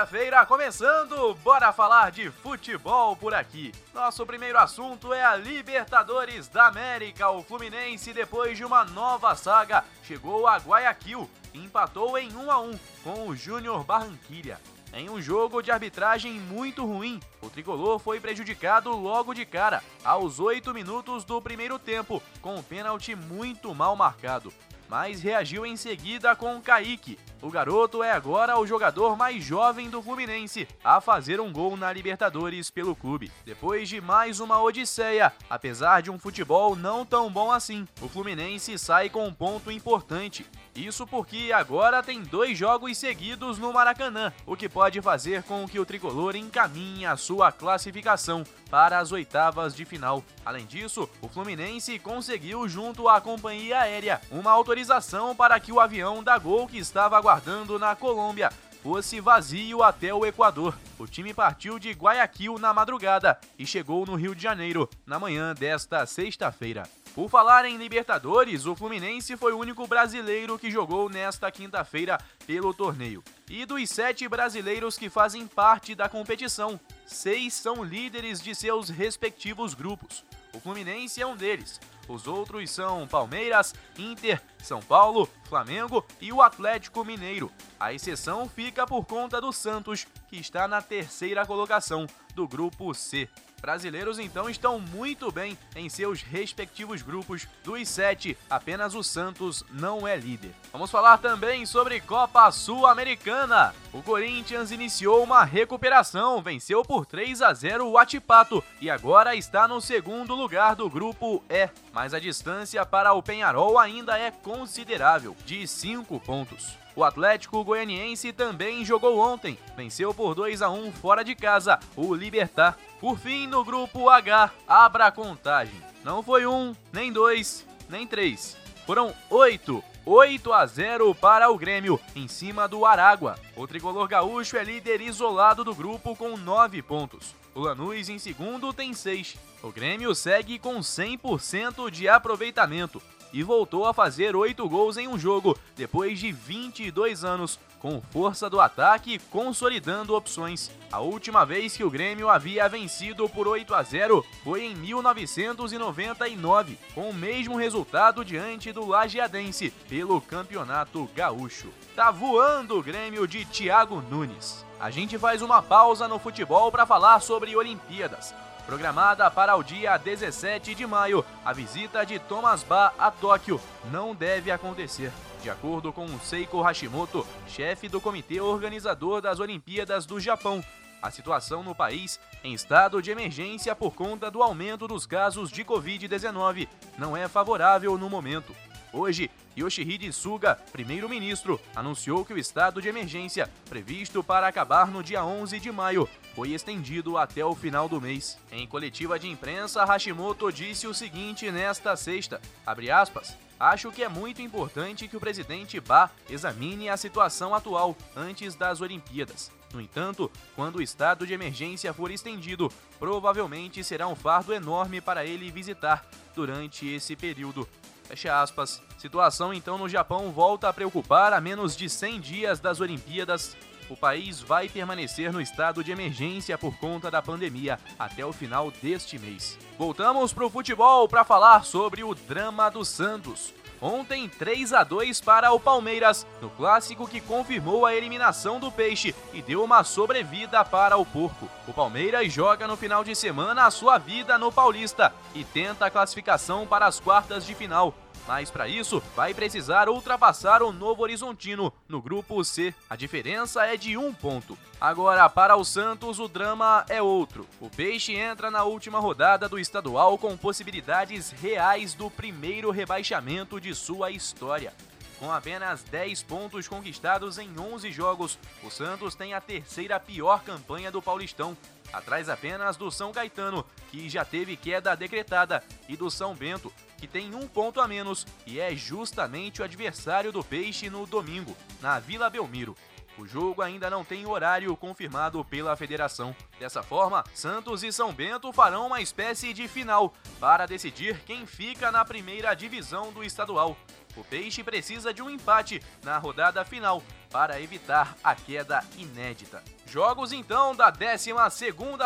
Sexta-feira 0.00 0.46
começando, 0.46 1.34
bora 1.44 1.74
falar 1.74 2.10
de 2.10 2.30
futebol 2.30 3.14
por 3.14 3.34
aqui. 3.34 3.70
Nosso 3.92 4.24
primeiro 4.24 4.58
assunto 4.58 5.12
é 5.12 5.22
a 5.22 5.36
Libertadores 5.36 6.48
da 6.48 6.68
América. 6.68 7.28
O 7.28 7.42
Fluminense, 7.42 8.10
depois 8.14 8.56
de 8.56 8.64
uma 8.64 8.82
nova 8.82 9.36
saga, 9.36 9.84
chegou 10.02 10.46
a 10.46 10.56
Guayaquil 10.56 11.28
e 11.52 11.58
empatou 11.58 12.16
em 12.16 12.34
1 12.34 12.50
a 12.50 12.60
1 12.60 12.78
com 13.04 13.28
o 13.28 13.36
Júnior 13.36 13.84
Barranquilla. 13.84 14.58
Em 14.94 15.10
um 15.10 15.20
jogo 15.20 15.60
de 15.60 15.70
arbitragem 15.70 16.32
muito 16.32 16.86
ruim, 16.86 17.20
o 17.42 17.50
tricolor 17.50 17.98
foi 17.98 18.18
prejudicado 18.18 18.90
logo 18.96 19.34
de 19.34 19.44
cara, 19.44 19.82
aos 20.02 20.40
8 20.40 20.72
minutos 20.72 21.24
do 21.24 21.42
primeiro 21.42 21.78
tempo, 21.78 22.22
com 22.40 22.54
um 22.54 22.62
pênalti 22.62 23.14
muito 23.14 23.74
mal 23.74 23.94
marcado 23.94 24.50
mas 24.90 25.22
reagiu 25.22 25.64
em 25.64 25.76
seguida 25.76 26.34
com 26.34 26.60
Kaique. 26.60 27.16
O 27.40 27.48
garoto 27.48 28.02
é 28.02 28.10
agora 28.10 28.58
o 28.58 28.66
jogador 28.66 29.16
mais 29.16 29.42
jovem 29.42 29.88
do 29.88 30.02
Fluminense 30.02 30.66
a 30.82 31.00
fazer 31.00 31.40
um 31.40 31.52
gol 31.52 31.76
na 31.76 31.92
Libertadores 31.92 32.70
pelo 32.70 32.96
clube. 32.96 33.30
Depois 33.44 33.88
de 33.88 34.00
mais 34.00 34.40
uma 34.40 34.60
odisseia, 34.60 35.32
apesar 35.48 36.02
de 36.02 36.10
um 36.10 36.18
futebol 36.18 36.74
não 36.74 37.06
tão 37.06 37.30
bom 37.30 37.52
assim, 37.52 37.86
o 38.02 38.08
Fluminense 38.08 38.76
sai 38.80 39.08
com 39.08 39.24
um 39.28 39.32
ponto 39.32 39.70
importante. 39.70 40.44
Isso 40.80 41.06
porque 41.06 41.52
agora 41.54 42.02
tem 42.02 42.22
dois 42.22 42.56
jogos 42.56 42.96
seguidos 42.96 43.58
no 43.58 43.70
Maracanã, 43.70 44.32
o 44.46 44.56
que 44.56 44.66
pode 44.66 45.02
fazer 45.02 45.42
com 45.42 45.68
que 45.68 45.78
o 45.78 45.84
tricolor 45.84 46.34
encaminhe 46.34 47.04
a 47.04 47.18
sua 47.18 47.52
classificação 47.52 48.44
para 48.70 48.98
as 48.98 49.12
oitavas 49.12 49.74
de 49.74 49.84
final. 49.84 50.24
Além 50.42 50.64
disso, 50.64 51.06
o 51.20 51.28
Fluminense 51.28 51.98
conseguiu, 51.98 52.66
junto 52.66 53.10
à 53.10 53.20
companhia 53.20 53.80
aérea, 53.80 54.22
uma 54.30 54.52
autorização 54.52 55.36
para 55.36 55.60
que 55.60 55.70
o 55.70 55.78
avião 55.78 56.24
da 56.24 56.38
Gol 56.38 56.66
que 56.66 56.78
estava 56.78 57.18
aguardando 57.18 57.78
na 57.78 57.94
Colômbia 57.94 58.50
fosse 58.82 59.20
vazio 59.20 59.82
até 59.82 60.14
o 60.14 60.24
Equador. 60.24 60.74
O 60.98 61.06
time 61.06 61.34
partiu 61.34 61.78
de 61.78 61.90
Guayaquil 61.90 62.58
na 62.58 62.72
madrugada 62.72 63.38
e 63.58 63.66
chegou 63.66 64.06
no 64.06 64.14
Rio 64.14 64.34
de 64.34 64.42
Janeiro 64.42 64.88
na 65.04 65.18
manhã 65.18 65.54
desta 65.54 66.06
sexta-feira. 66.06 66.84
Por 67.14 67.28
falar 67.28 67.64
em 67.64 67.76
Libertadores, 67.76 68.66
o 68.66 68.76
Fluminense 68.76 69.36
foi 69.36 69.52
o 69.52 69.58
único 69.58 69.84
brasileiro 69.86 70.56
que 70.56 70.70
jogou 70.70 71.08
nesta 71.08 71.50
quinta-feira 71.50 72.16
pelo 72.46 72.72
torneio. 72.72 73.22
E 73.48 73.66
dos 73.66 73.90
sete 73.90 74.28
brasileiros 74.28 74.96
que 74.96 75.10
fazem 75.10 75.44
parte 75.46 75.94
da 75.94 76.08
competição, 76.08 76.78
seis 77.04 77.54
são 77.54 77.82
líderes 77.82 78.40
de 78.40 78.54
seus 78.54 78.88
respectivos 78.88 79.74
grupos. 79.74 80.24
O 80.54 80.60
Fluminense 80.60 81.20
é 81.20 81.26
um 81.26 81.36
deles. 81.36 81.80
Os 82.08 82.26
outros 82.28 82.70
são 82.70 83.06
Palmeiras, 83.06 83.74
Inter, 83.98 84.40
São 84.62 84.80
Paulo, 84.80 85.28
Flamengo 85.48 86.04
e 86.20 86.32
o 86.32 86.40
Atlético 86.40 87.04
Mineiro. 87.04 87.52
A 87.78 87.92
exceção 87.92 88.48
fica 88.48 88.86
por 88.86 89.04
conta 89.04 89.40
do 89.40 89.52
Santos, 89.52 90.06
que 90.28 90.36
está 90.36 90.66
na 90.66 90.80
terceira 90.80 91.44
colocação 91.44 92.06
do 92.34 92.48
grupo 92.48 92.92
C. 92.94 93.28
Brasileiros 93.60 94.18
então 94.18 94.48
estão 94.48 94.80
muito 94.80 95.30
bem 95.30 95.56
em 95.76 95.88
seus 95.88 96.22
respectivos 96.22 97.02
grupos. 97.02 97.46
Dos 97.62 97.88
sete, 97.88 98.36
apenas 98.48 98.94
o 98.94 99.02
Santos 99.02 99.64
não 99.70 100.06
é 100.06 100.16
líder. 100.16 100.52
Vamos 100.72 100.90
falar 100.90 101.18
também 101.18 101.66
sobre 101.66 102.00
Copa 102.00 102.50
Sul-Americana. 102.50 103.74
O 103.92 104.02
Corinthians 104.02 104.70
iniciou 104.70 105.22
uma 105.22 105.44
recuperação, 105.44 106.42
venceu 106.42 106.82
por 106.82 107.04
3 107.04 107.42
a 107.42 107.52
0 107.52 107.88
o 107.88 107.98
Atipato 107.98 108.62
e 108.80 108.88
agora 108.88 109.34
está 109.34 109.68
no 109.68 109.80
segundo 109.80 110.34
lugar 110.34 110.74
do 110.74 110.88
grupo 110.88 111.42
E. 111.48 111.68
Mas 111.92 112.14
a 112.14 112.20
distância 112.20 112.84
para 112.86 113.12
o 113.12 113.22
Penharol 113.22 113.78
ainda 113.78 114.18
é 114.18 114.30
considerável, 114.30 115.36
de 115.44 115.66
5 115.66 116.18
pontos. 116.20 116.79
O 117.00 117.04
Atlético 117.04 117.64
Goianiense 117.64 118.30
também 118.30 118.84
jogou 118.84 119.20
ontem, 119.20 119.56
venceu 119.74 120.12
por 120.12 120.34
2 120.34 120.60
a 120.60 120.68
1 120.68 120.92
fora 120.92 121.24
de 121.24 121.34
casa 121.34 121.80
o 121.96 122.14
Libertar. 122.14 122.76
Por 123.00 123.18
fim, 123.18 123.46
no 123.46 123.64
grupo 123.64 124.10
H, 124.10 124.50
abra 124.68 125.06
a 125.06 125.10
contagem. 125.10 125.82
Não 126.04 126.22
foi 126.22 126.44
um, 126.44 126.76
nem 126.92 127.10
dois, 127.10 127.66
nem 127.88 128.06
três. 128.06 128.54
Foram 128.84 129.14
oito 129.30 129.82
8 130.04 130.52
a 130.52 130.66
0 130.66 131.14
para 131.14 131.50
o 131.50 131.56
Grêmio, 131.56 131.98
em 132.14 132.28
cima 132.28 132.68
do 132.68 132.84
Aragua. 132.84 133.38
O 133.56 133.66
tricolor 133.66 134.06
gaúcho 134.06 134.58
é 134.58 134.62
líder 134.62 135.00
isolado 135.00 135.64
do 135.64 135.74
grupo 135.74 136.14
com 136.14 136.36
9 136.36 136.82
pontos. 136.82 137.34
O 137.54 137.60
Lanús 137.60 138.10
em 138.10 138.18
segundo 138.18 138.74
tem 138.74 138.92
6. 138.92 139.38
O 139.62 139.72
Grêmio 139.72 140.14
segue 140.14 140.58
com 140.58 140.78
100% 140.80 141.90
de 141.90 142.10
aproveitamento 142.10 143.00
e 143.32 143.42
voltou 143.42 143.86
a 143.86 143.94
fazer 143.94 144.36
8 144.36 144.68
gols 144.68 144.96
em 144.96 145.08
um 145.08 145.18
jogo 145.18 145.58
depois 145.76 146.18
de 146.18 146.32
22 146.32 147.24
anos, 147.24 147.58
com 147.78 148.00
força 148.10 148.50
do 148.50 148.60
ataque 148.60 149.18
consolidando 149.30 150.14
opções. 150.14 150.70
A 150.92 151.00
última 151.00 151.46
vez 151.46 151.76
que 151.76 151.84
o 151.84 151.90
Grêmio 151.90 152.28
havia 152.28 152.68
vencido 152.68 153.28
por 153.28 153.48
8 153.48 153.74
a 153.74 153.82
0 153.82 154.24
foi 154.44 154.64
em 154.64 154.74
1999, 154.74 156.78
com 156.94 157.10
o 157.10 157.14
mesmo 157.14 157.56
resultado 157.56 158.24
diante 158.24 158.72
do 158.72 158.86
Lajeadense 158.86 159.70
pelo 159.88 160.20
Campeonato 160.20 161.08
Gaúcho. 161.14 161.68
Tá 161.96 162.10
voando 162.10 162.78
o 162.78 162.82
Grêmio 162.82 163.26
de 163.26 163.44
Thiago 163.44 164.02
Nunes. 164.10 164.64
A 164.78 164.90
gente 164.90 165.18
faz 165.18 165.42
uma 165.42 165.62
pausa 165.62 166.08
no 166.08 166.18
futebol 166.18 166.70
para 166.70 166.86
falar 166.86 167.20
sobre 167.20 167.54
Olimpíadas. 167.54 168.34
Programada 168.70 169.28
para 169.32 169.56
o 169.56 169.64
dia 169.64 169.96
17 169.96 170.76
de 170.76 170.86
maio, 170.86 171.24
a 171.44 171.52
visita 171.52 172.06
de 172.06 172.20
Thomas 172.20 172.62
Bach 172.62 172.94
a 173.00 173.10
Tóquio 173.10 173.60
não 173.90 174.14
deve 174.14 174.48
acontecer. 174.48 175.10
De 175.42 175.50
acordo 175.50 175.92
com 175.92 176.06
Seiko 176.20 176.62
Hashimoto, 176.62 177.26
chefe 177.48 177.88
do 177.88 178.00
comitê 178.00 178.40
organizador 178.40 179.20
das 179.20 179.40
Olimpíadas 179.40 180.06
do 180.06 180.20
Japão, 180.20 180.62
a 181.02 181.10
situação 181.10 181.64
no 181.64 181.74
país, 181.74 182.20
em 182.44 182.54
estado 182.54 183.02
de 183.02 183.10
emergência 183.10 183.74
por 183.74 183.92
conta 183.92 184.30
do 184.30 184.40
aumento 184.40 184.86
dos 184.86 185.04
casos 185.04 185.50
de 185.50 185.64
Covid-19, 185.64 186.68
não 186.96 187.16
é 187.16 187.26
favorável 187.26 187.98
no 187.98 188.08
momento. 188.08 188.54
Hoje, 188.92 189.30
Yoshihide 189.56 190.12
Suga, 190.12 190.56
primeiro-ministro, 190.72 191.60
anunciou 191.74 192.24
que 192.24 192.32
o 192.32 192.38
estado 192.38 192.82
de 192.82 192.88
emergência, 192.88 193.48
previsto 193.68 194.22
para 194.22 194.48
acabar 194.48 194.88
no 194.88 195.02
dia 195.02 195.24
11 195.24 195.60
de 195.60 195.70
maio, 195.70 196.08
foi 196.34 196.50
estendido 196.50 197.16
até 197.16 197.44
o 197.44 197.54
final 197.54 197.88
do 197.88 198.00
mês. 198.00 198.38
Em 198.50 198.66
coletiva 198.66 199.18
de 199.18 199.28
imprensa, 199.28 199.84
Hashimoto 199.84 200.50
disse 200.50 200.86
o 200.86 200.94
seguinte 200.94 201.50
nesta 201.50 201.94
sexta, 201.96 202.40
aspas, 202.66 203.36
Acho 203.60 203.92
que 203.92 204.02
é 204.02 204.08
muito 204.08 204.40
importante 204.40 205.06
que 205.06 205.16
o 205.16 205.20
presidente 205.20 205.78
Ba 205.78 206.10
examine 206.30 206.88
a 206.88 206.96
situação 206.96 207.54
atual 207.54 207.94
antes 208.16 208.54
das 208.54 208.80
Olimpíadas. 208.80 209.52
No 209.72 209.80
entanto, 209.80 210.32
quando 210.56 210.76
o 210.76 210.82
estado 210.82 211.26
de 211.26 211.34
emergência 211.34 211.92
for 211.92 212.10
estendido, 212.10 212.72
provavelmente 212.98 213.84
será 213.84 214.08
um 214.08 214.16
fardo 214.16 214.52
enorme 214.52 215.00
para 215.00 215.26
ele 215.26 215.50
visitar 215.50 216.04
durante 216.34 216.88
esse 216.88 217.14
período. 217.14 217.68
Fecha 218.10 218.42
aspas. 218.42 218.82
Situação 218.98 219.54
então 219.54 219.78
no 219.78 219.88
Japão 219.88 220.32
volta 220.32 220.68
a 220.68 220.72
preocupar 220.72 221.32
a 221.32 221.40
menos 221.40 221.76
de 221.76 221.88
100 221.88 222.20
dias 222.20 222.58
das 222.58 222.80
Olimpíadas. 222.80 223.56
O 223.88 223.96
país 223.96 224.40
vai 224.40 224.68
permanecer 224.68 225.32
no 225.32 225.40
estado 225.40 225.84
de 225.84 225.92
emergência 225.92 226.58
por 226.58 226.76
conta 226.78 227.08
da 227.08 227.22
pandemia 227.22 227.78
até 227.96 228.26
o 228.26 228.32
final 228.32 228.72
deste 228.82 229.16
mês. 229.16 229.56
Voltamos 229.78 230.32
para 230.32 230.44
o 230.44 230.50
futebol 230.50 231.08
para 231.08 231.22
falar 231.22 231.64
sobre 231.64 232.02
o 232.02 232.12
drama 232.12 232.68
do 232.68 232.84
Santos. 232.84 233.54
Ontem 233.82 234.28
3 234.28 234.74
a 234.74 234.84
2 234.84 235.20
para 235.22 235.52
o 235.52 235.58
Palmeiras, 235.58 236.26
no 236.42 236.50
clássico 236.50 237.08
que 237.08 237.20
confirmou 237.20 237.86
a 237.86 237.94
eliminação 237.94 238.60
do 238.60 238.70
Peixe 238.70 239.14
e 239.32 239.40
deu 239.40 239.64
uma 239.64 239.82
sobrevida 239.84 240.62
para 240.64 240.98
o 240.98 241.06
Porco. 241.06 241.48
O 241.66 241.72
Palmeiras 241.72 242.30
joga 242.30 242.66
no 242.66 242.76
final 242.76 243.02
de 243.02 243.14
semana 243.14 243.64
a 243.64 243.70
sua 243.70 243.96
vida 243.96 244.36
no 244.36 244.52
Paulista 244.52 245.14
e 245.34 245.44
tenta 245.44 245.86
a 245.86 245.90
classificação 245.90 246.66
para 246.66 246.86
as 246.86 247.00
quartas 247.00 247.46
de 247.46 247.54
final 247.54 247.94
mas 248.26 248.50
para 248.50 248.68
isso 248.68 249.02
vai 249.14 249.34
precisar 249.34 249.88
ultrapassar 249.88 250.62
o 250.62 250.72
Novo 250.72 251.02
Horizontino 251.02 251.72
no 251.88 252.00
grupo 252.00 252.42
C. 252.44 252.74
A 252.88 252.96
diferença 252.96 253.64
é 253.66 253.76
de 253.76 253.96
um 253.96 254.12
ponto. 254.12 254.56
Agora, 254.80 255.28
para 255.28 255.56
o 255.56 255.64
Santos, 255.64 256.18
o 256.18 256.28
drama 256.28 256.84
é 256.88 257.02
outro. 257.02 257.46
O 257.60 257.68
Peixe 257.68 258.14
entra 258.14 258.50
na 258.50 258.64
última 258.64 258.98
rodada 258.98 259.48
do 259.48 259.58
estadual 259.58 260.16
com 260.16 260.36
possibilidades 260.36 261.30
reais 261.30 261.94
do 261.94 262.10
primeiro 262.10 262.70
rebaixamento 262.70 263.60
de 263.60 263.74
sua 263.74 264.10
história. 264.10 264.72
Com 265.20 265.30
apenas 265.30 265.82
10 265.82 266.22
pontos 266.22 266.66
conquistados 266.66 267.36
em 267.36 267.50
11 267.58 267.92
jogos, 267.92 268.38
o 268.64 268.70
Santos 268.70 269.14
tem 269.14 269.34
a 269.34 269.40
terceira 269.40 270.00
pior 270.00 270.42
campanha 270.42 270.90
do 270.90 271.02
Paulistão, 271.02 271.54
atrás 271.92 272.30
apenas 272.30 272.78
do 272.78 272.90
São 272.90 273.12
Caetano, 273.12 273.62
que 273.90 274.08
já 274.08 274.24
teve 274.24 274.56
queda 274.56 274.94
decretada, 274.94 275.62
e 275.86 275.94
do 275.94 276.10
São 276.10 276.34
Bento, 276.34 276.72
que 277.00 277.08
tem 277.08 277.34
um 277.34 277.48
ponto 277.48 277.80
a 277.80 277.88
menos 277.88 278.26
e 278.46 278.60
é 278.60 278.76
justamente 278.76 279.62
o 279.62 279.64
adversário 279.64 280.30
do 280.30 280.44
Peixe 280.44 280.90
no 280.90 281.06
domingo, 281.06 281.56
na 281.80 281.98
Vila 281.98 282.28
Belmiro. 282.28 282.76
O 283.18 283.26
jogo 283.26 283.60
ainda 283.60 283.90
não 283.90 284.04
tem 284.04 284.26
horário 284.26 284.74
confirmado 284.76 285.44
pela 285.44 285.76
federação. 285.76 286.34
Dessa 286.58 286.82
forma, 286.82 287.24
Santos 287.34 287.82
e 287.82 287.92
São 287.92 288.12
Bento 288.12 288.52
farão 288.52 288.86
uma 288.86 289.00
espécie 289.00 289.52
de 289.52 289.66
final 289.66 290.14
para 290.38 290.66
decidir 290.66 291.20
quem 291.24 291.46
fica 291.46 291.90
na 291.90 292.04
primeira 292.04 292.54
divisão 292.54 293.12
do 293.12 293.24
estadual. 293.24 293.76
O 294.16 294.24
Peixe 294.24 294.62
precisa 294.62 295.12
de 295.12 295.22
um 295.22 295.30
empate 295.30 295.82
na 296.02 296.18
rodada 296.18 296.64
final 296.64 297.02
para 297.30 297.60
evitar 297.60 298.16
a 298.22 298.34
queda 298.34 298.84
inédita. 298.96 299.62
Jogos 299.86 300.32
então 300.32 300.74
da 300.74 300.90
12 300.90 301.30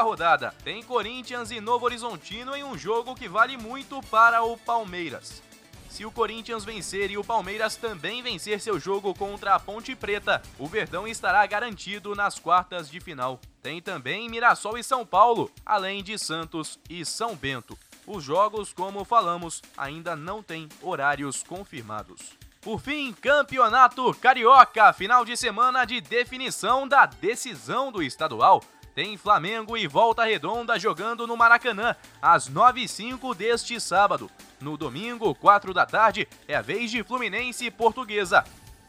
rodada. 0.03 0.55
Tem 0.63 0.83
Corinthians 0.83 1.51
e 1.51 1.61
Novo 1.61 1.87
Horizontino 1.87 2.55
em 2.55 2.65
um 2.65 2.77
jogo 2.77 3.15
que 3.15 3.29
vale 3.29 3.57
muito 3.57 4.01
para 4.03 4.43
o 4.43 4.57
Palmeiras. 4.57 5.43
Se 5.95 6.05
o 6.05 6.11
Corinthians 6.11 6.65
vencer 6.65 7.13
e 7.13 7.17
o 7.17 7.23
Palmeiras 7.23 7.77
também 7.77 8.21
vencer 8.21 8.61
seu 8.61 8.81
jogo 8.81 9.15
contra 9.15 9.55
a 9.55 9.61
Ponte 9.61 9.95
Preta, 9.95 10.43
o 10.59 10.67
Verdão 10.67 11.07
estará 11.07 11.47
garantido 11.47 12.17
nas 12.17 12.37
quartas 12.37 12.91
de 12.91 12.99
final. 12.99 13.41
Tem 13.63 13.81
também 13.81 14.29
Mirassol 14.29 14.77
e 14.77 14.83
São 14.83 15.07
Paulo, 15.07 15.53
além 15.65 16.03
de 16.03 16.19
Santos 16.19 16.81
e 16.91 17.05
São 17.05 17.37
Bento. 17.37 17.79
Os 18.07 18.23
jogos, 18.23 18.73
como 18.73 19.05
falamos, 19.05 19.63
ainda 19.77 20.15
não 20.15 20.43
têm 20.43 20.69
horários 20.83 21.43
confirmados. 21.43 22.33
Por 22.61 22.81
fim, 22.81 23.13
Campeonato 23.13 24.13
Carioca, 24.15 24.93
final 24.93 25.25
de 25.25 25.37
semana 25.37 25.85
de 25.85 26.01
definição 26.01 26.89
da 26.89 27.07
decisão 27.07 27.93
do 27.93 28.03
estadual. 28.03 28.63
Tem 28.95 29.17
Flamengo 29.17 29.77
e 29.77 29.89
Volta 29.89 30.25
Redonda 30.25 30.79
jogando 30.79 31.27
no 31.27 31.37
Maracanã, 31.37 31.97
às 32.23 32.49
9h05 32.49 33.35
deste 33.35 33.81
sábado. 33.81 34.31
No 34.61 34.77
domingo, 34.77 35.35
4 35.35 35.75
da 35.75 35.85
tarde, 35.85 36.29
é 36.47 36.55
a 36.55 36.63
vez 36.63 36.91
de 36.91 37.03
Fluminense 37.03 37.67
e 37.67 37.71
Portuguesa, 37.71 38.45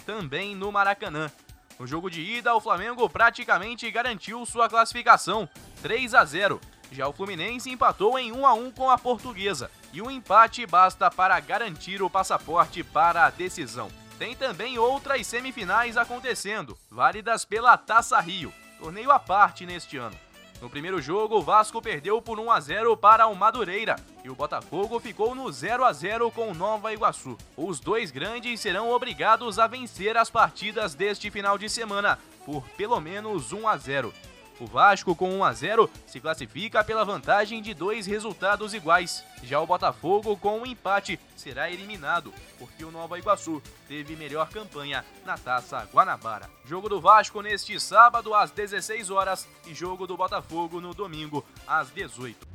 também 0.06 0.56
no 0.56 0.72
Maracanã. 0.72 1.32
No 1.80 1.86
jogo 1.86 2.10
de 2.10 2.22
ida, 2.22 2.56
o 2.56 2.62
Flamengo 2.62 3.10
praticamente 3.10 3.90
garantiu 3.92 4.46
sua 4.46 4.70
classificação, 4.70 5.50
3 5.82 6.14
a 6.14 6.24
0. 6.24 6.62
Já 6.96 7.10
o 7.10 7.12
Fluminense 7.12 7.70
empatou 7.70 8.18
em 8.18 8.32
1 8.32 8.48
a 8.48 8.54
1 8.54 8.72
com 8.72 8.90
a 8.90 8.98
Portuguesa, 8.98 9.70
e 9.92 10.02
o 10.02 10.08
um 10.08 10.12
empate 10.12 10.66
basta 10.66 11.12
para 11.12 11.38
garantir 11.42 12.02
o 12.02 12.10
passaporte 12.10 12.86
para 12.86 13.26
a 13.26 13.30
decisão. 13.30 13.90
Tem 14.18 14.34
também 14.34 14.78
outras 14.78 15.28
semifinais 15.28 15.98
acontecendo, 15.98 16.78
válidas 16.90 17.44
pela 17.44 17.78
Taça 17.78 18.18
Rio, 18.22 18.54
torneio 18.80 19.12
à 19.12 19.20
parte 19.20 19.66
neste 19.66 19.98
ano. 19.98 20.18
No 20.62 20.70
primeiro 20.70 21.02
jogo, 21.02 21.36
o 21.36 21.42
Vasco 21.42 21.82
perdeu 21.82 22.22
por 22.22 22.40
1 22.40 22.50
a 22.50 22.60
0 22.62 22.96
para 22.96 23.28
o 23.28 23.36
Madureira 23.36 23.98
e 24.24 24.30
o 24.30 24.36
Botafogo 24.36 24.98
ficou 24.98 25.36
no 25.36 25.52
0 25.52 25.84
a 25.84 25.92
0 25.92 26.32
com 26.32 26.54
Nova 26.54 26.94
Iguaçu. 26.94 27.38
Os 27.58 27.82
dois 27.82 28.10
grandes 28.10 28.62
serão 28.62 28.90
obrigados 28.90 29.60
a 29.60 29.68
vencer 29.68 30.16
as 30.16 30.30
partidas 30.30 30.96
deste 30.96 31.30
final 31.30 31.58
de 31.58 31.68
semana 31.68 32.18
por 32.46 32.64
pelo 32.70 33.02
menos 33.02 33.52
1 33.52 33.68
a 33.68 33.76
0. 33.76 34.14
O 34.60 34.66
Vasco, 34.66 35.14
com 35.14 35.38
1 35.38 35.44
a 35.44 35.54
0, 35.54 35.90
se 36.08 36.20
classifica 36.20 36.84
pela 36.84 37.04
vantagem 37.04 37.62
de 37.62 37.74
dois 37.74 38.06
resultados 38.06 38.74
iguais. 38.74 39.24
Já 39.44 39.60
o 39.60 39.68
Botafogo, 39.68 40.38
com 40.38 40.60
um 40.60 40.66
empate, 40.66 41.20
será 41.36 41.70
eliminado, 41.70 42.34
porque 42.58 42.86
o 42.86 42.92
Nova 42.92 43.20
Iguaçu 43.20 43.62
teve 43.88 44.16
melhor 44.16 44.50
campanha 44.50 45.04
na 45.26 45.38
Taça 45.38 45.88
Guanabara. 45.94 46.50
Jogo 46.66 46.88
do 46.88 47.02
Vasco 47.02 47.42
neste 47.42 47.80
sábado 47.80 48.34
às 48.34 48.50
16 48.52 49.10
horas 49.10 49.48
e 49.68 49.74
jogo 49.74 50.08
do 50.08 50.16
Botafogo 50.16 50.80
no 50.80 50.94
domingo 50.94 51.46
às 51.68 51.90
18. 51.90 52.55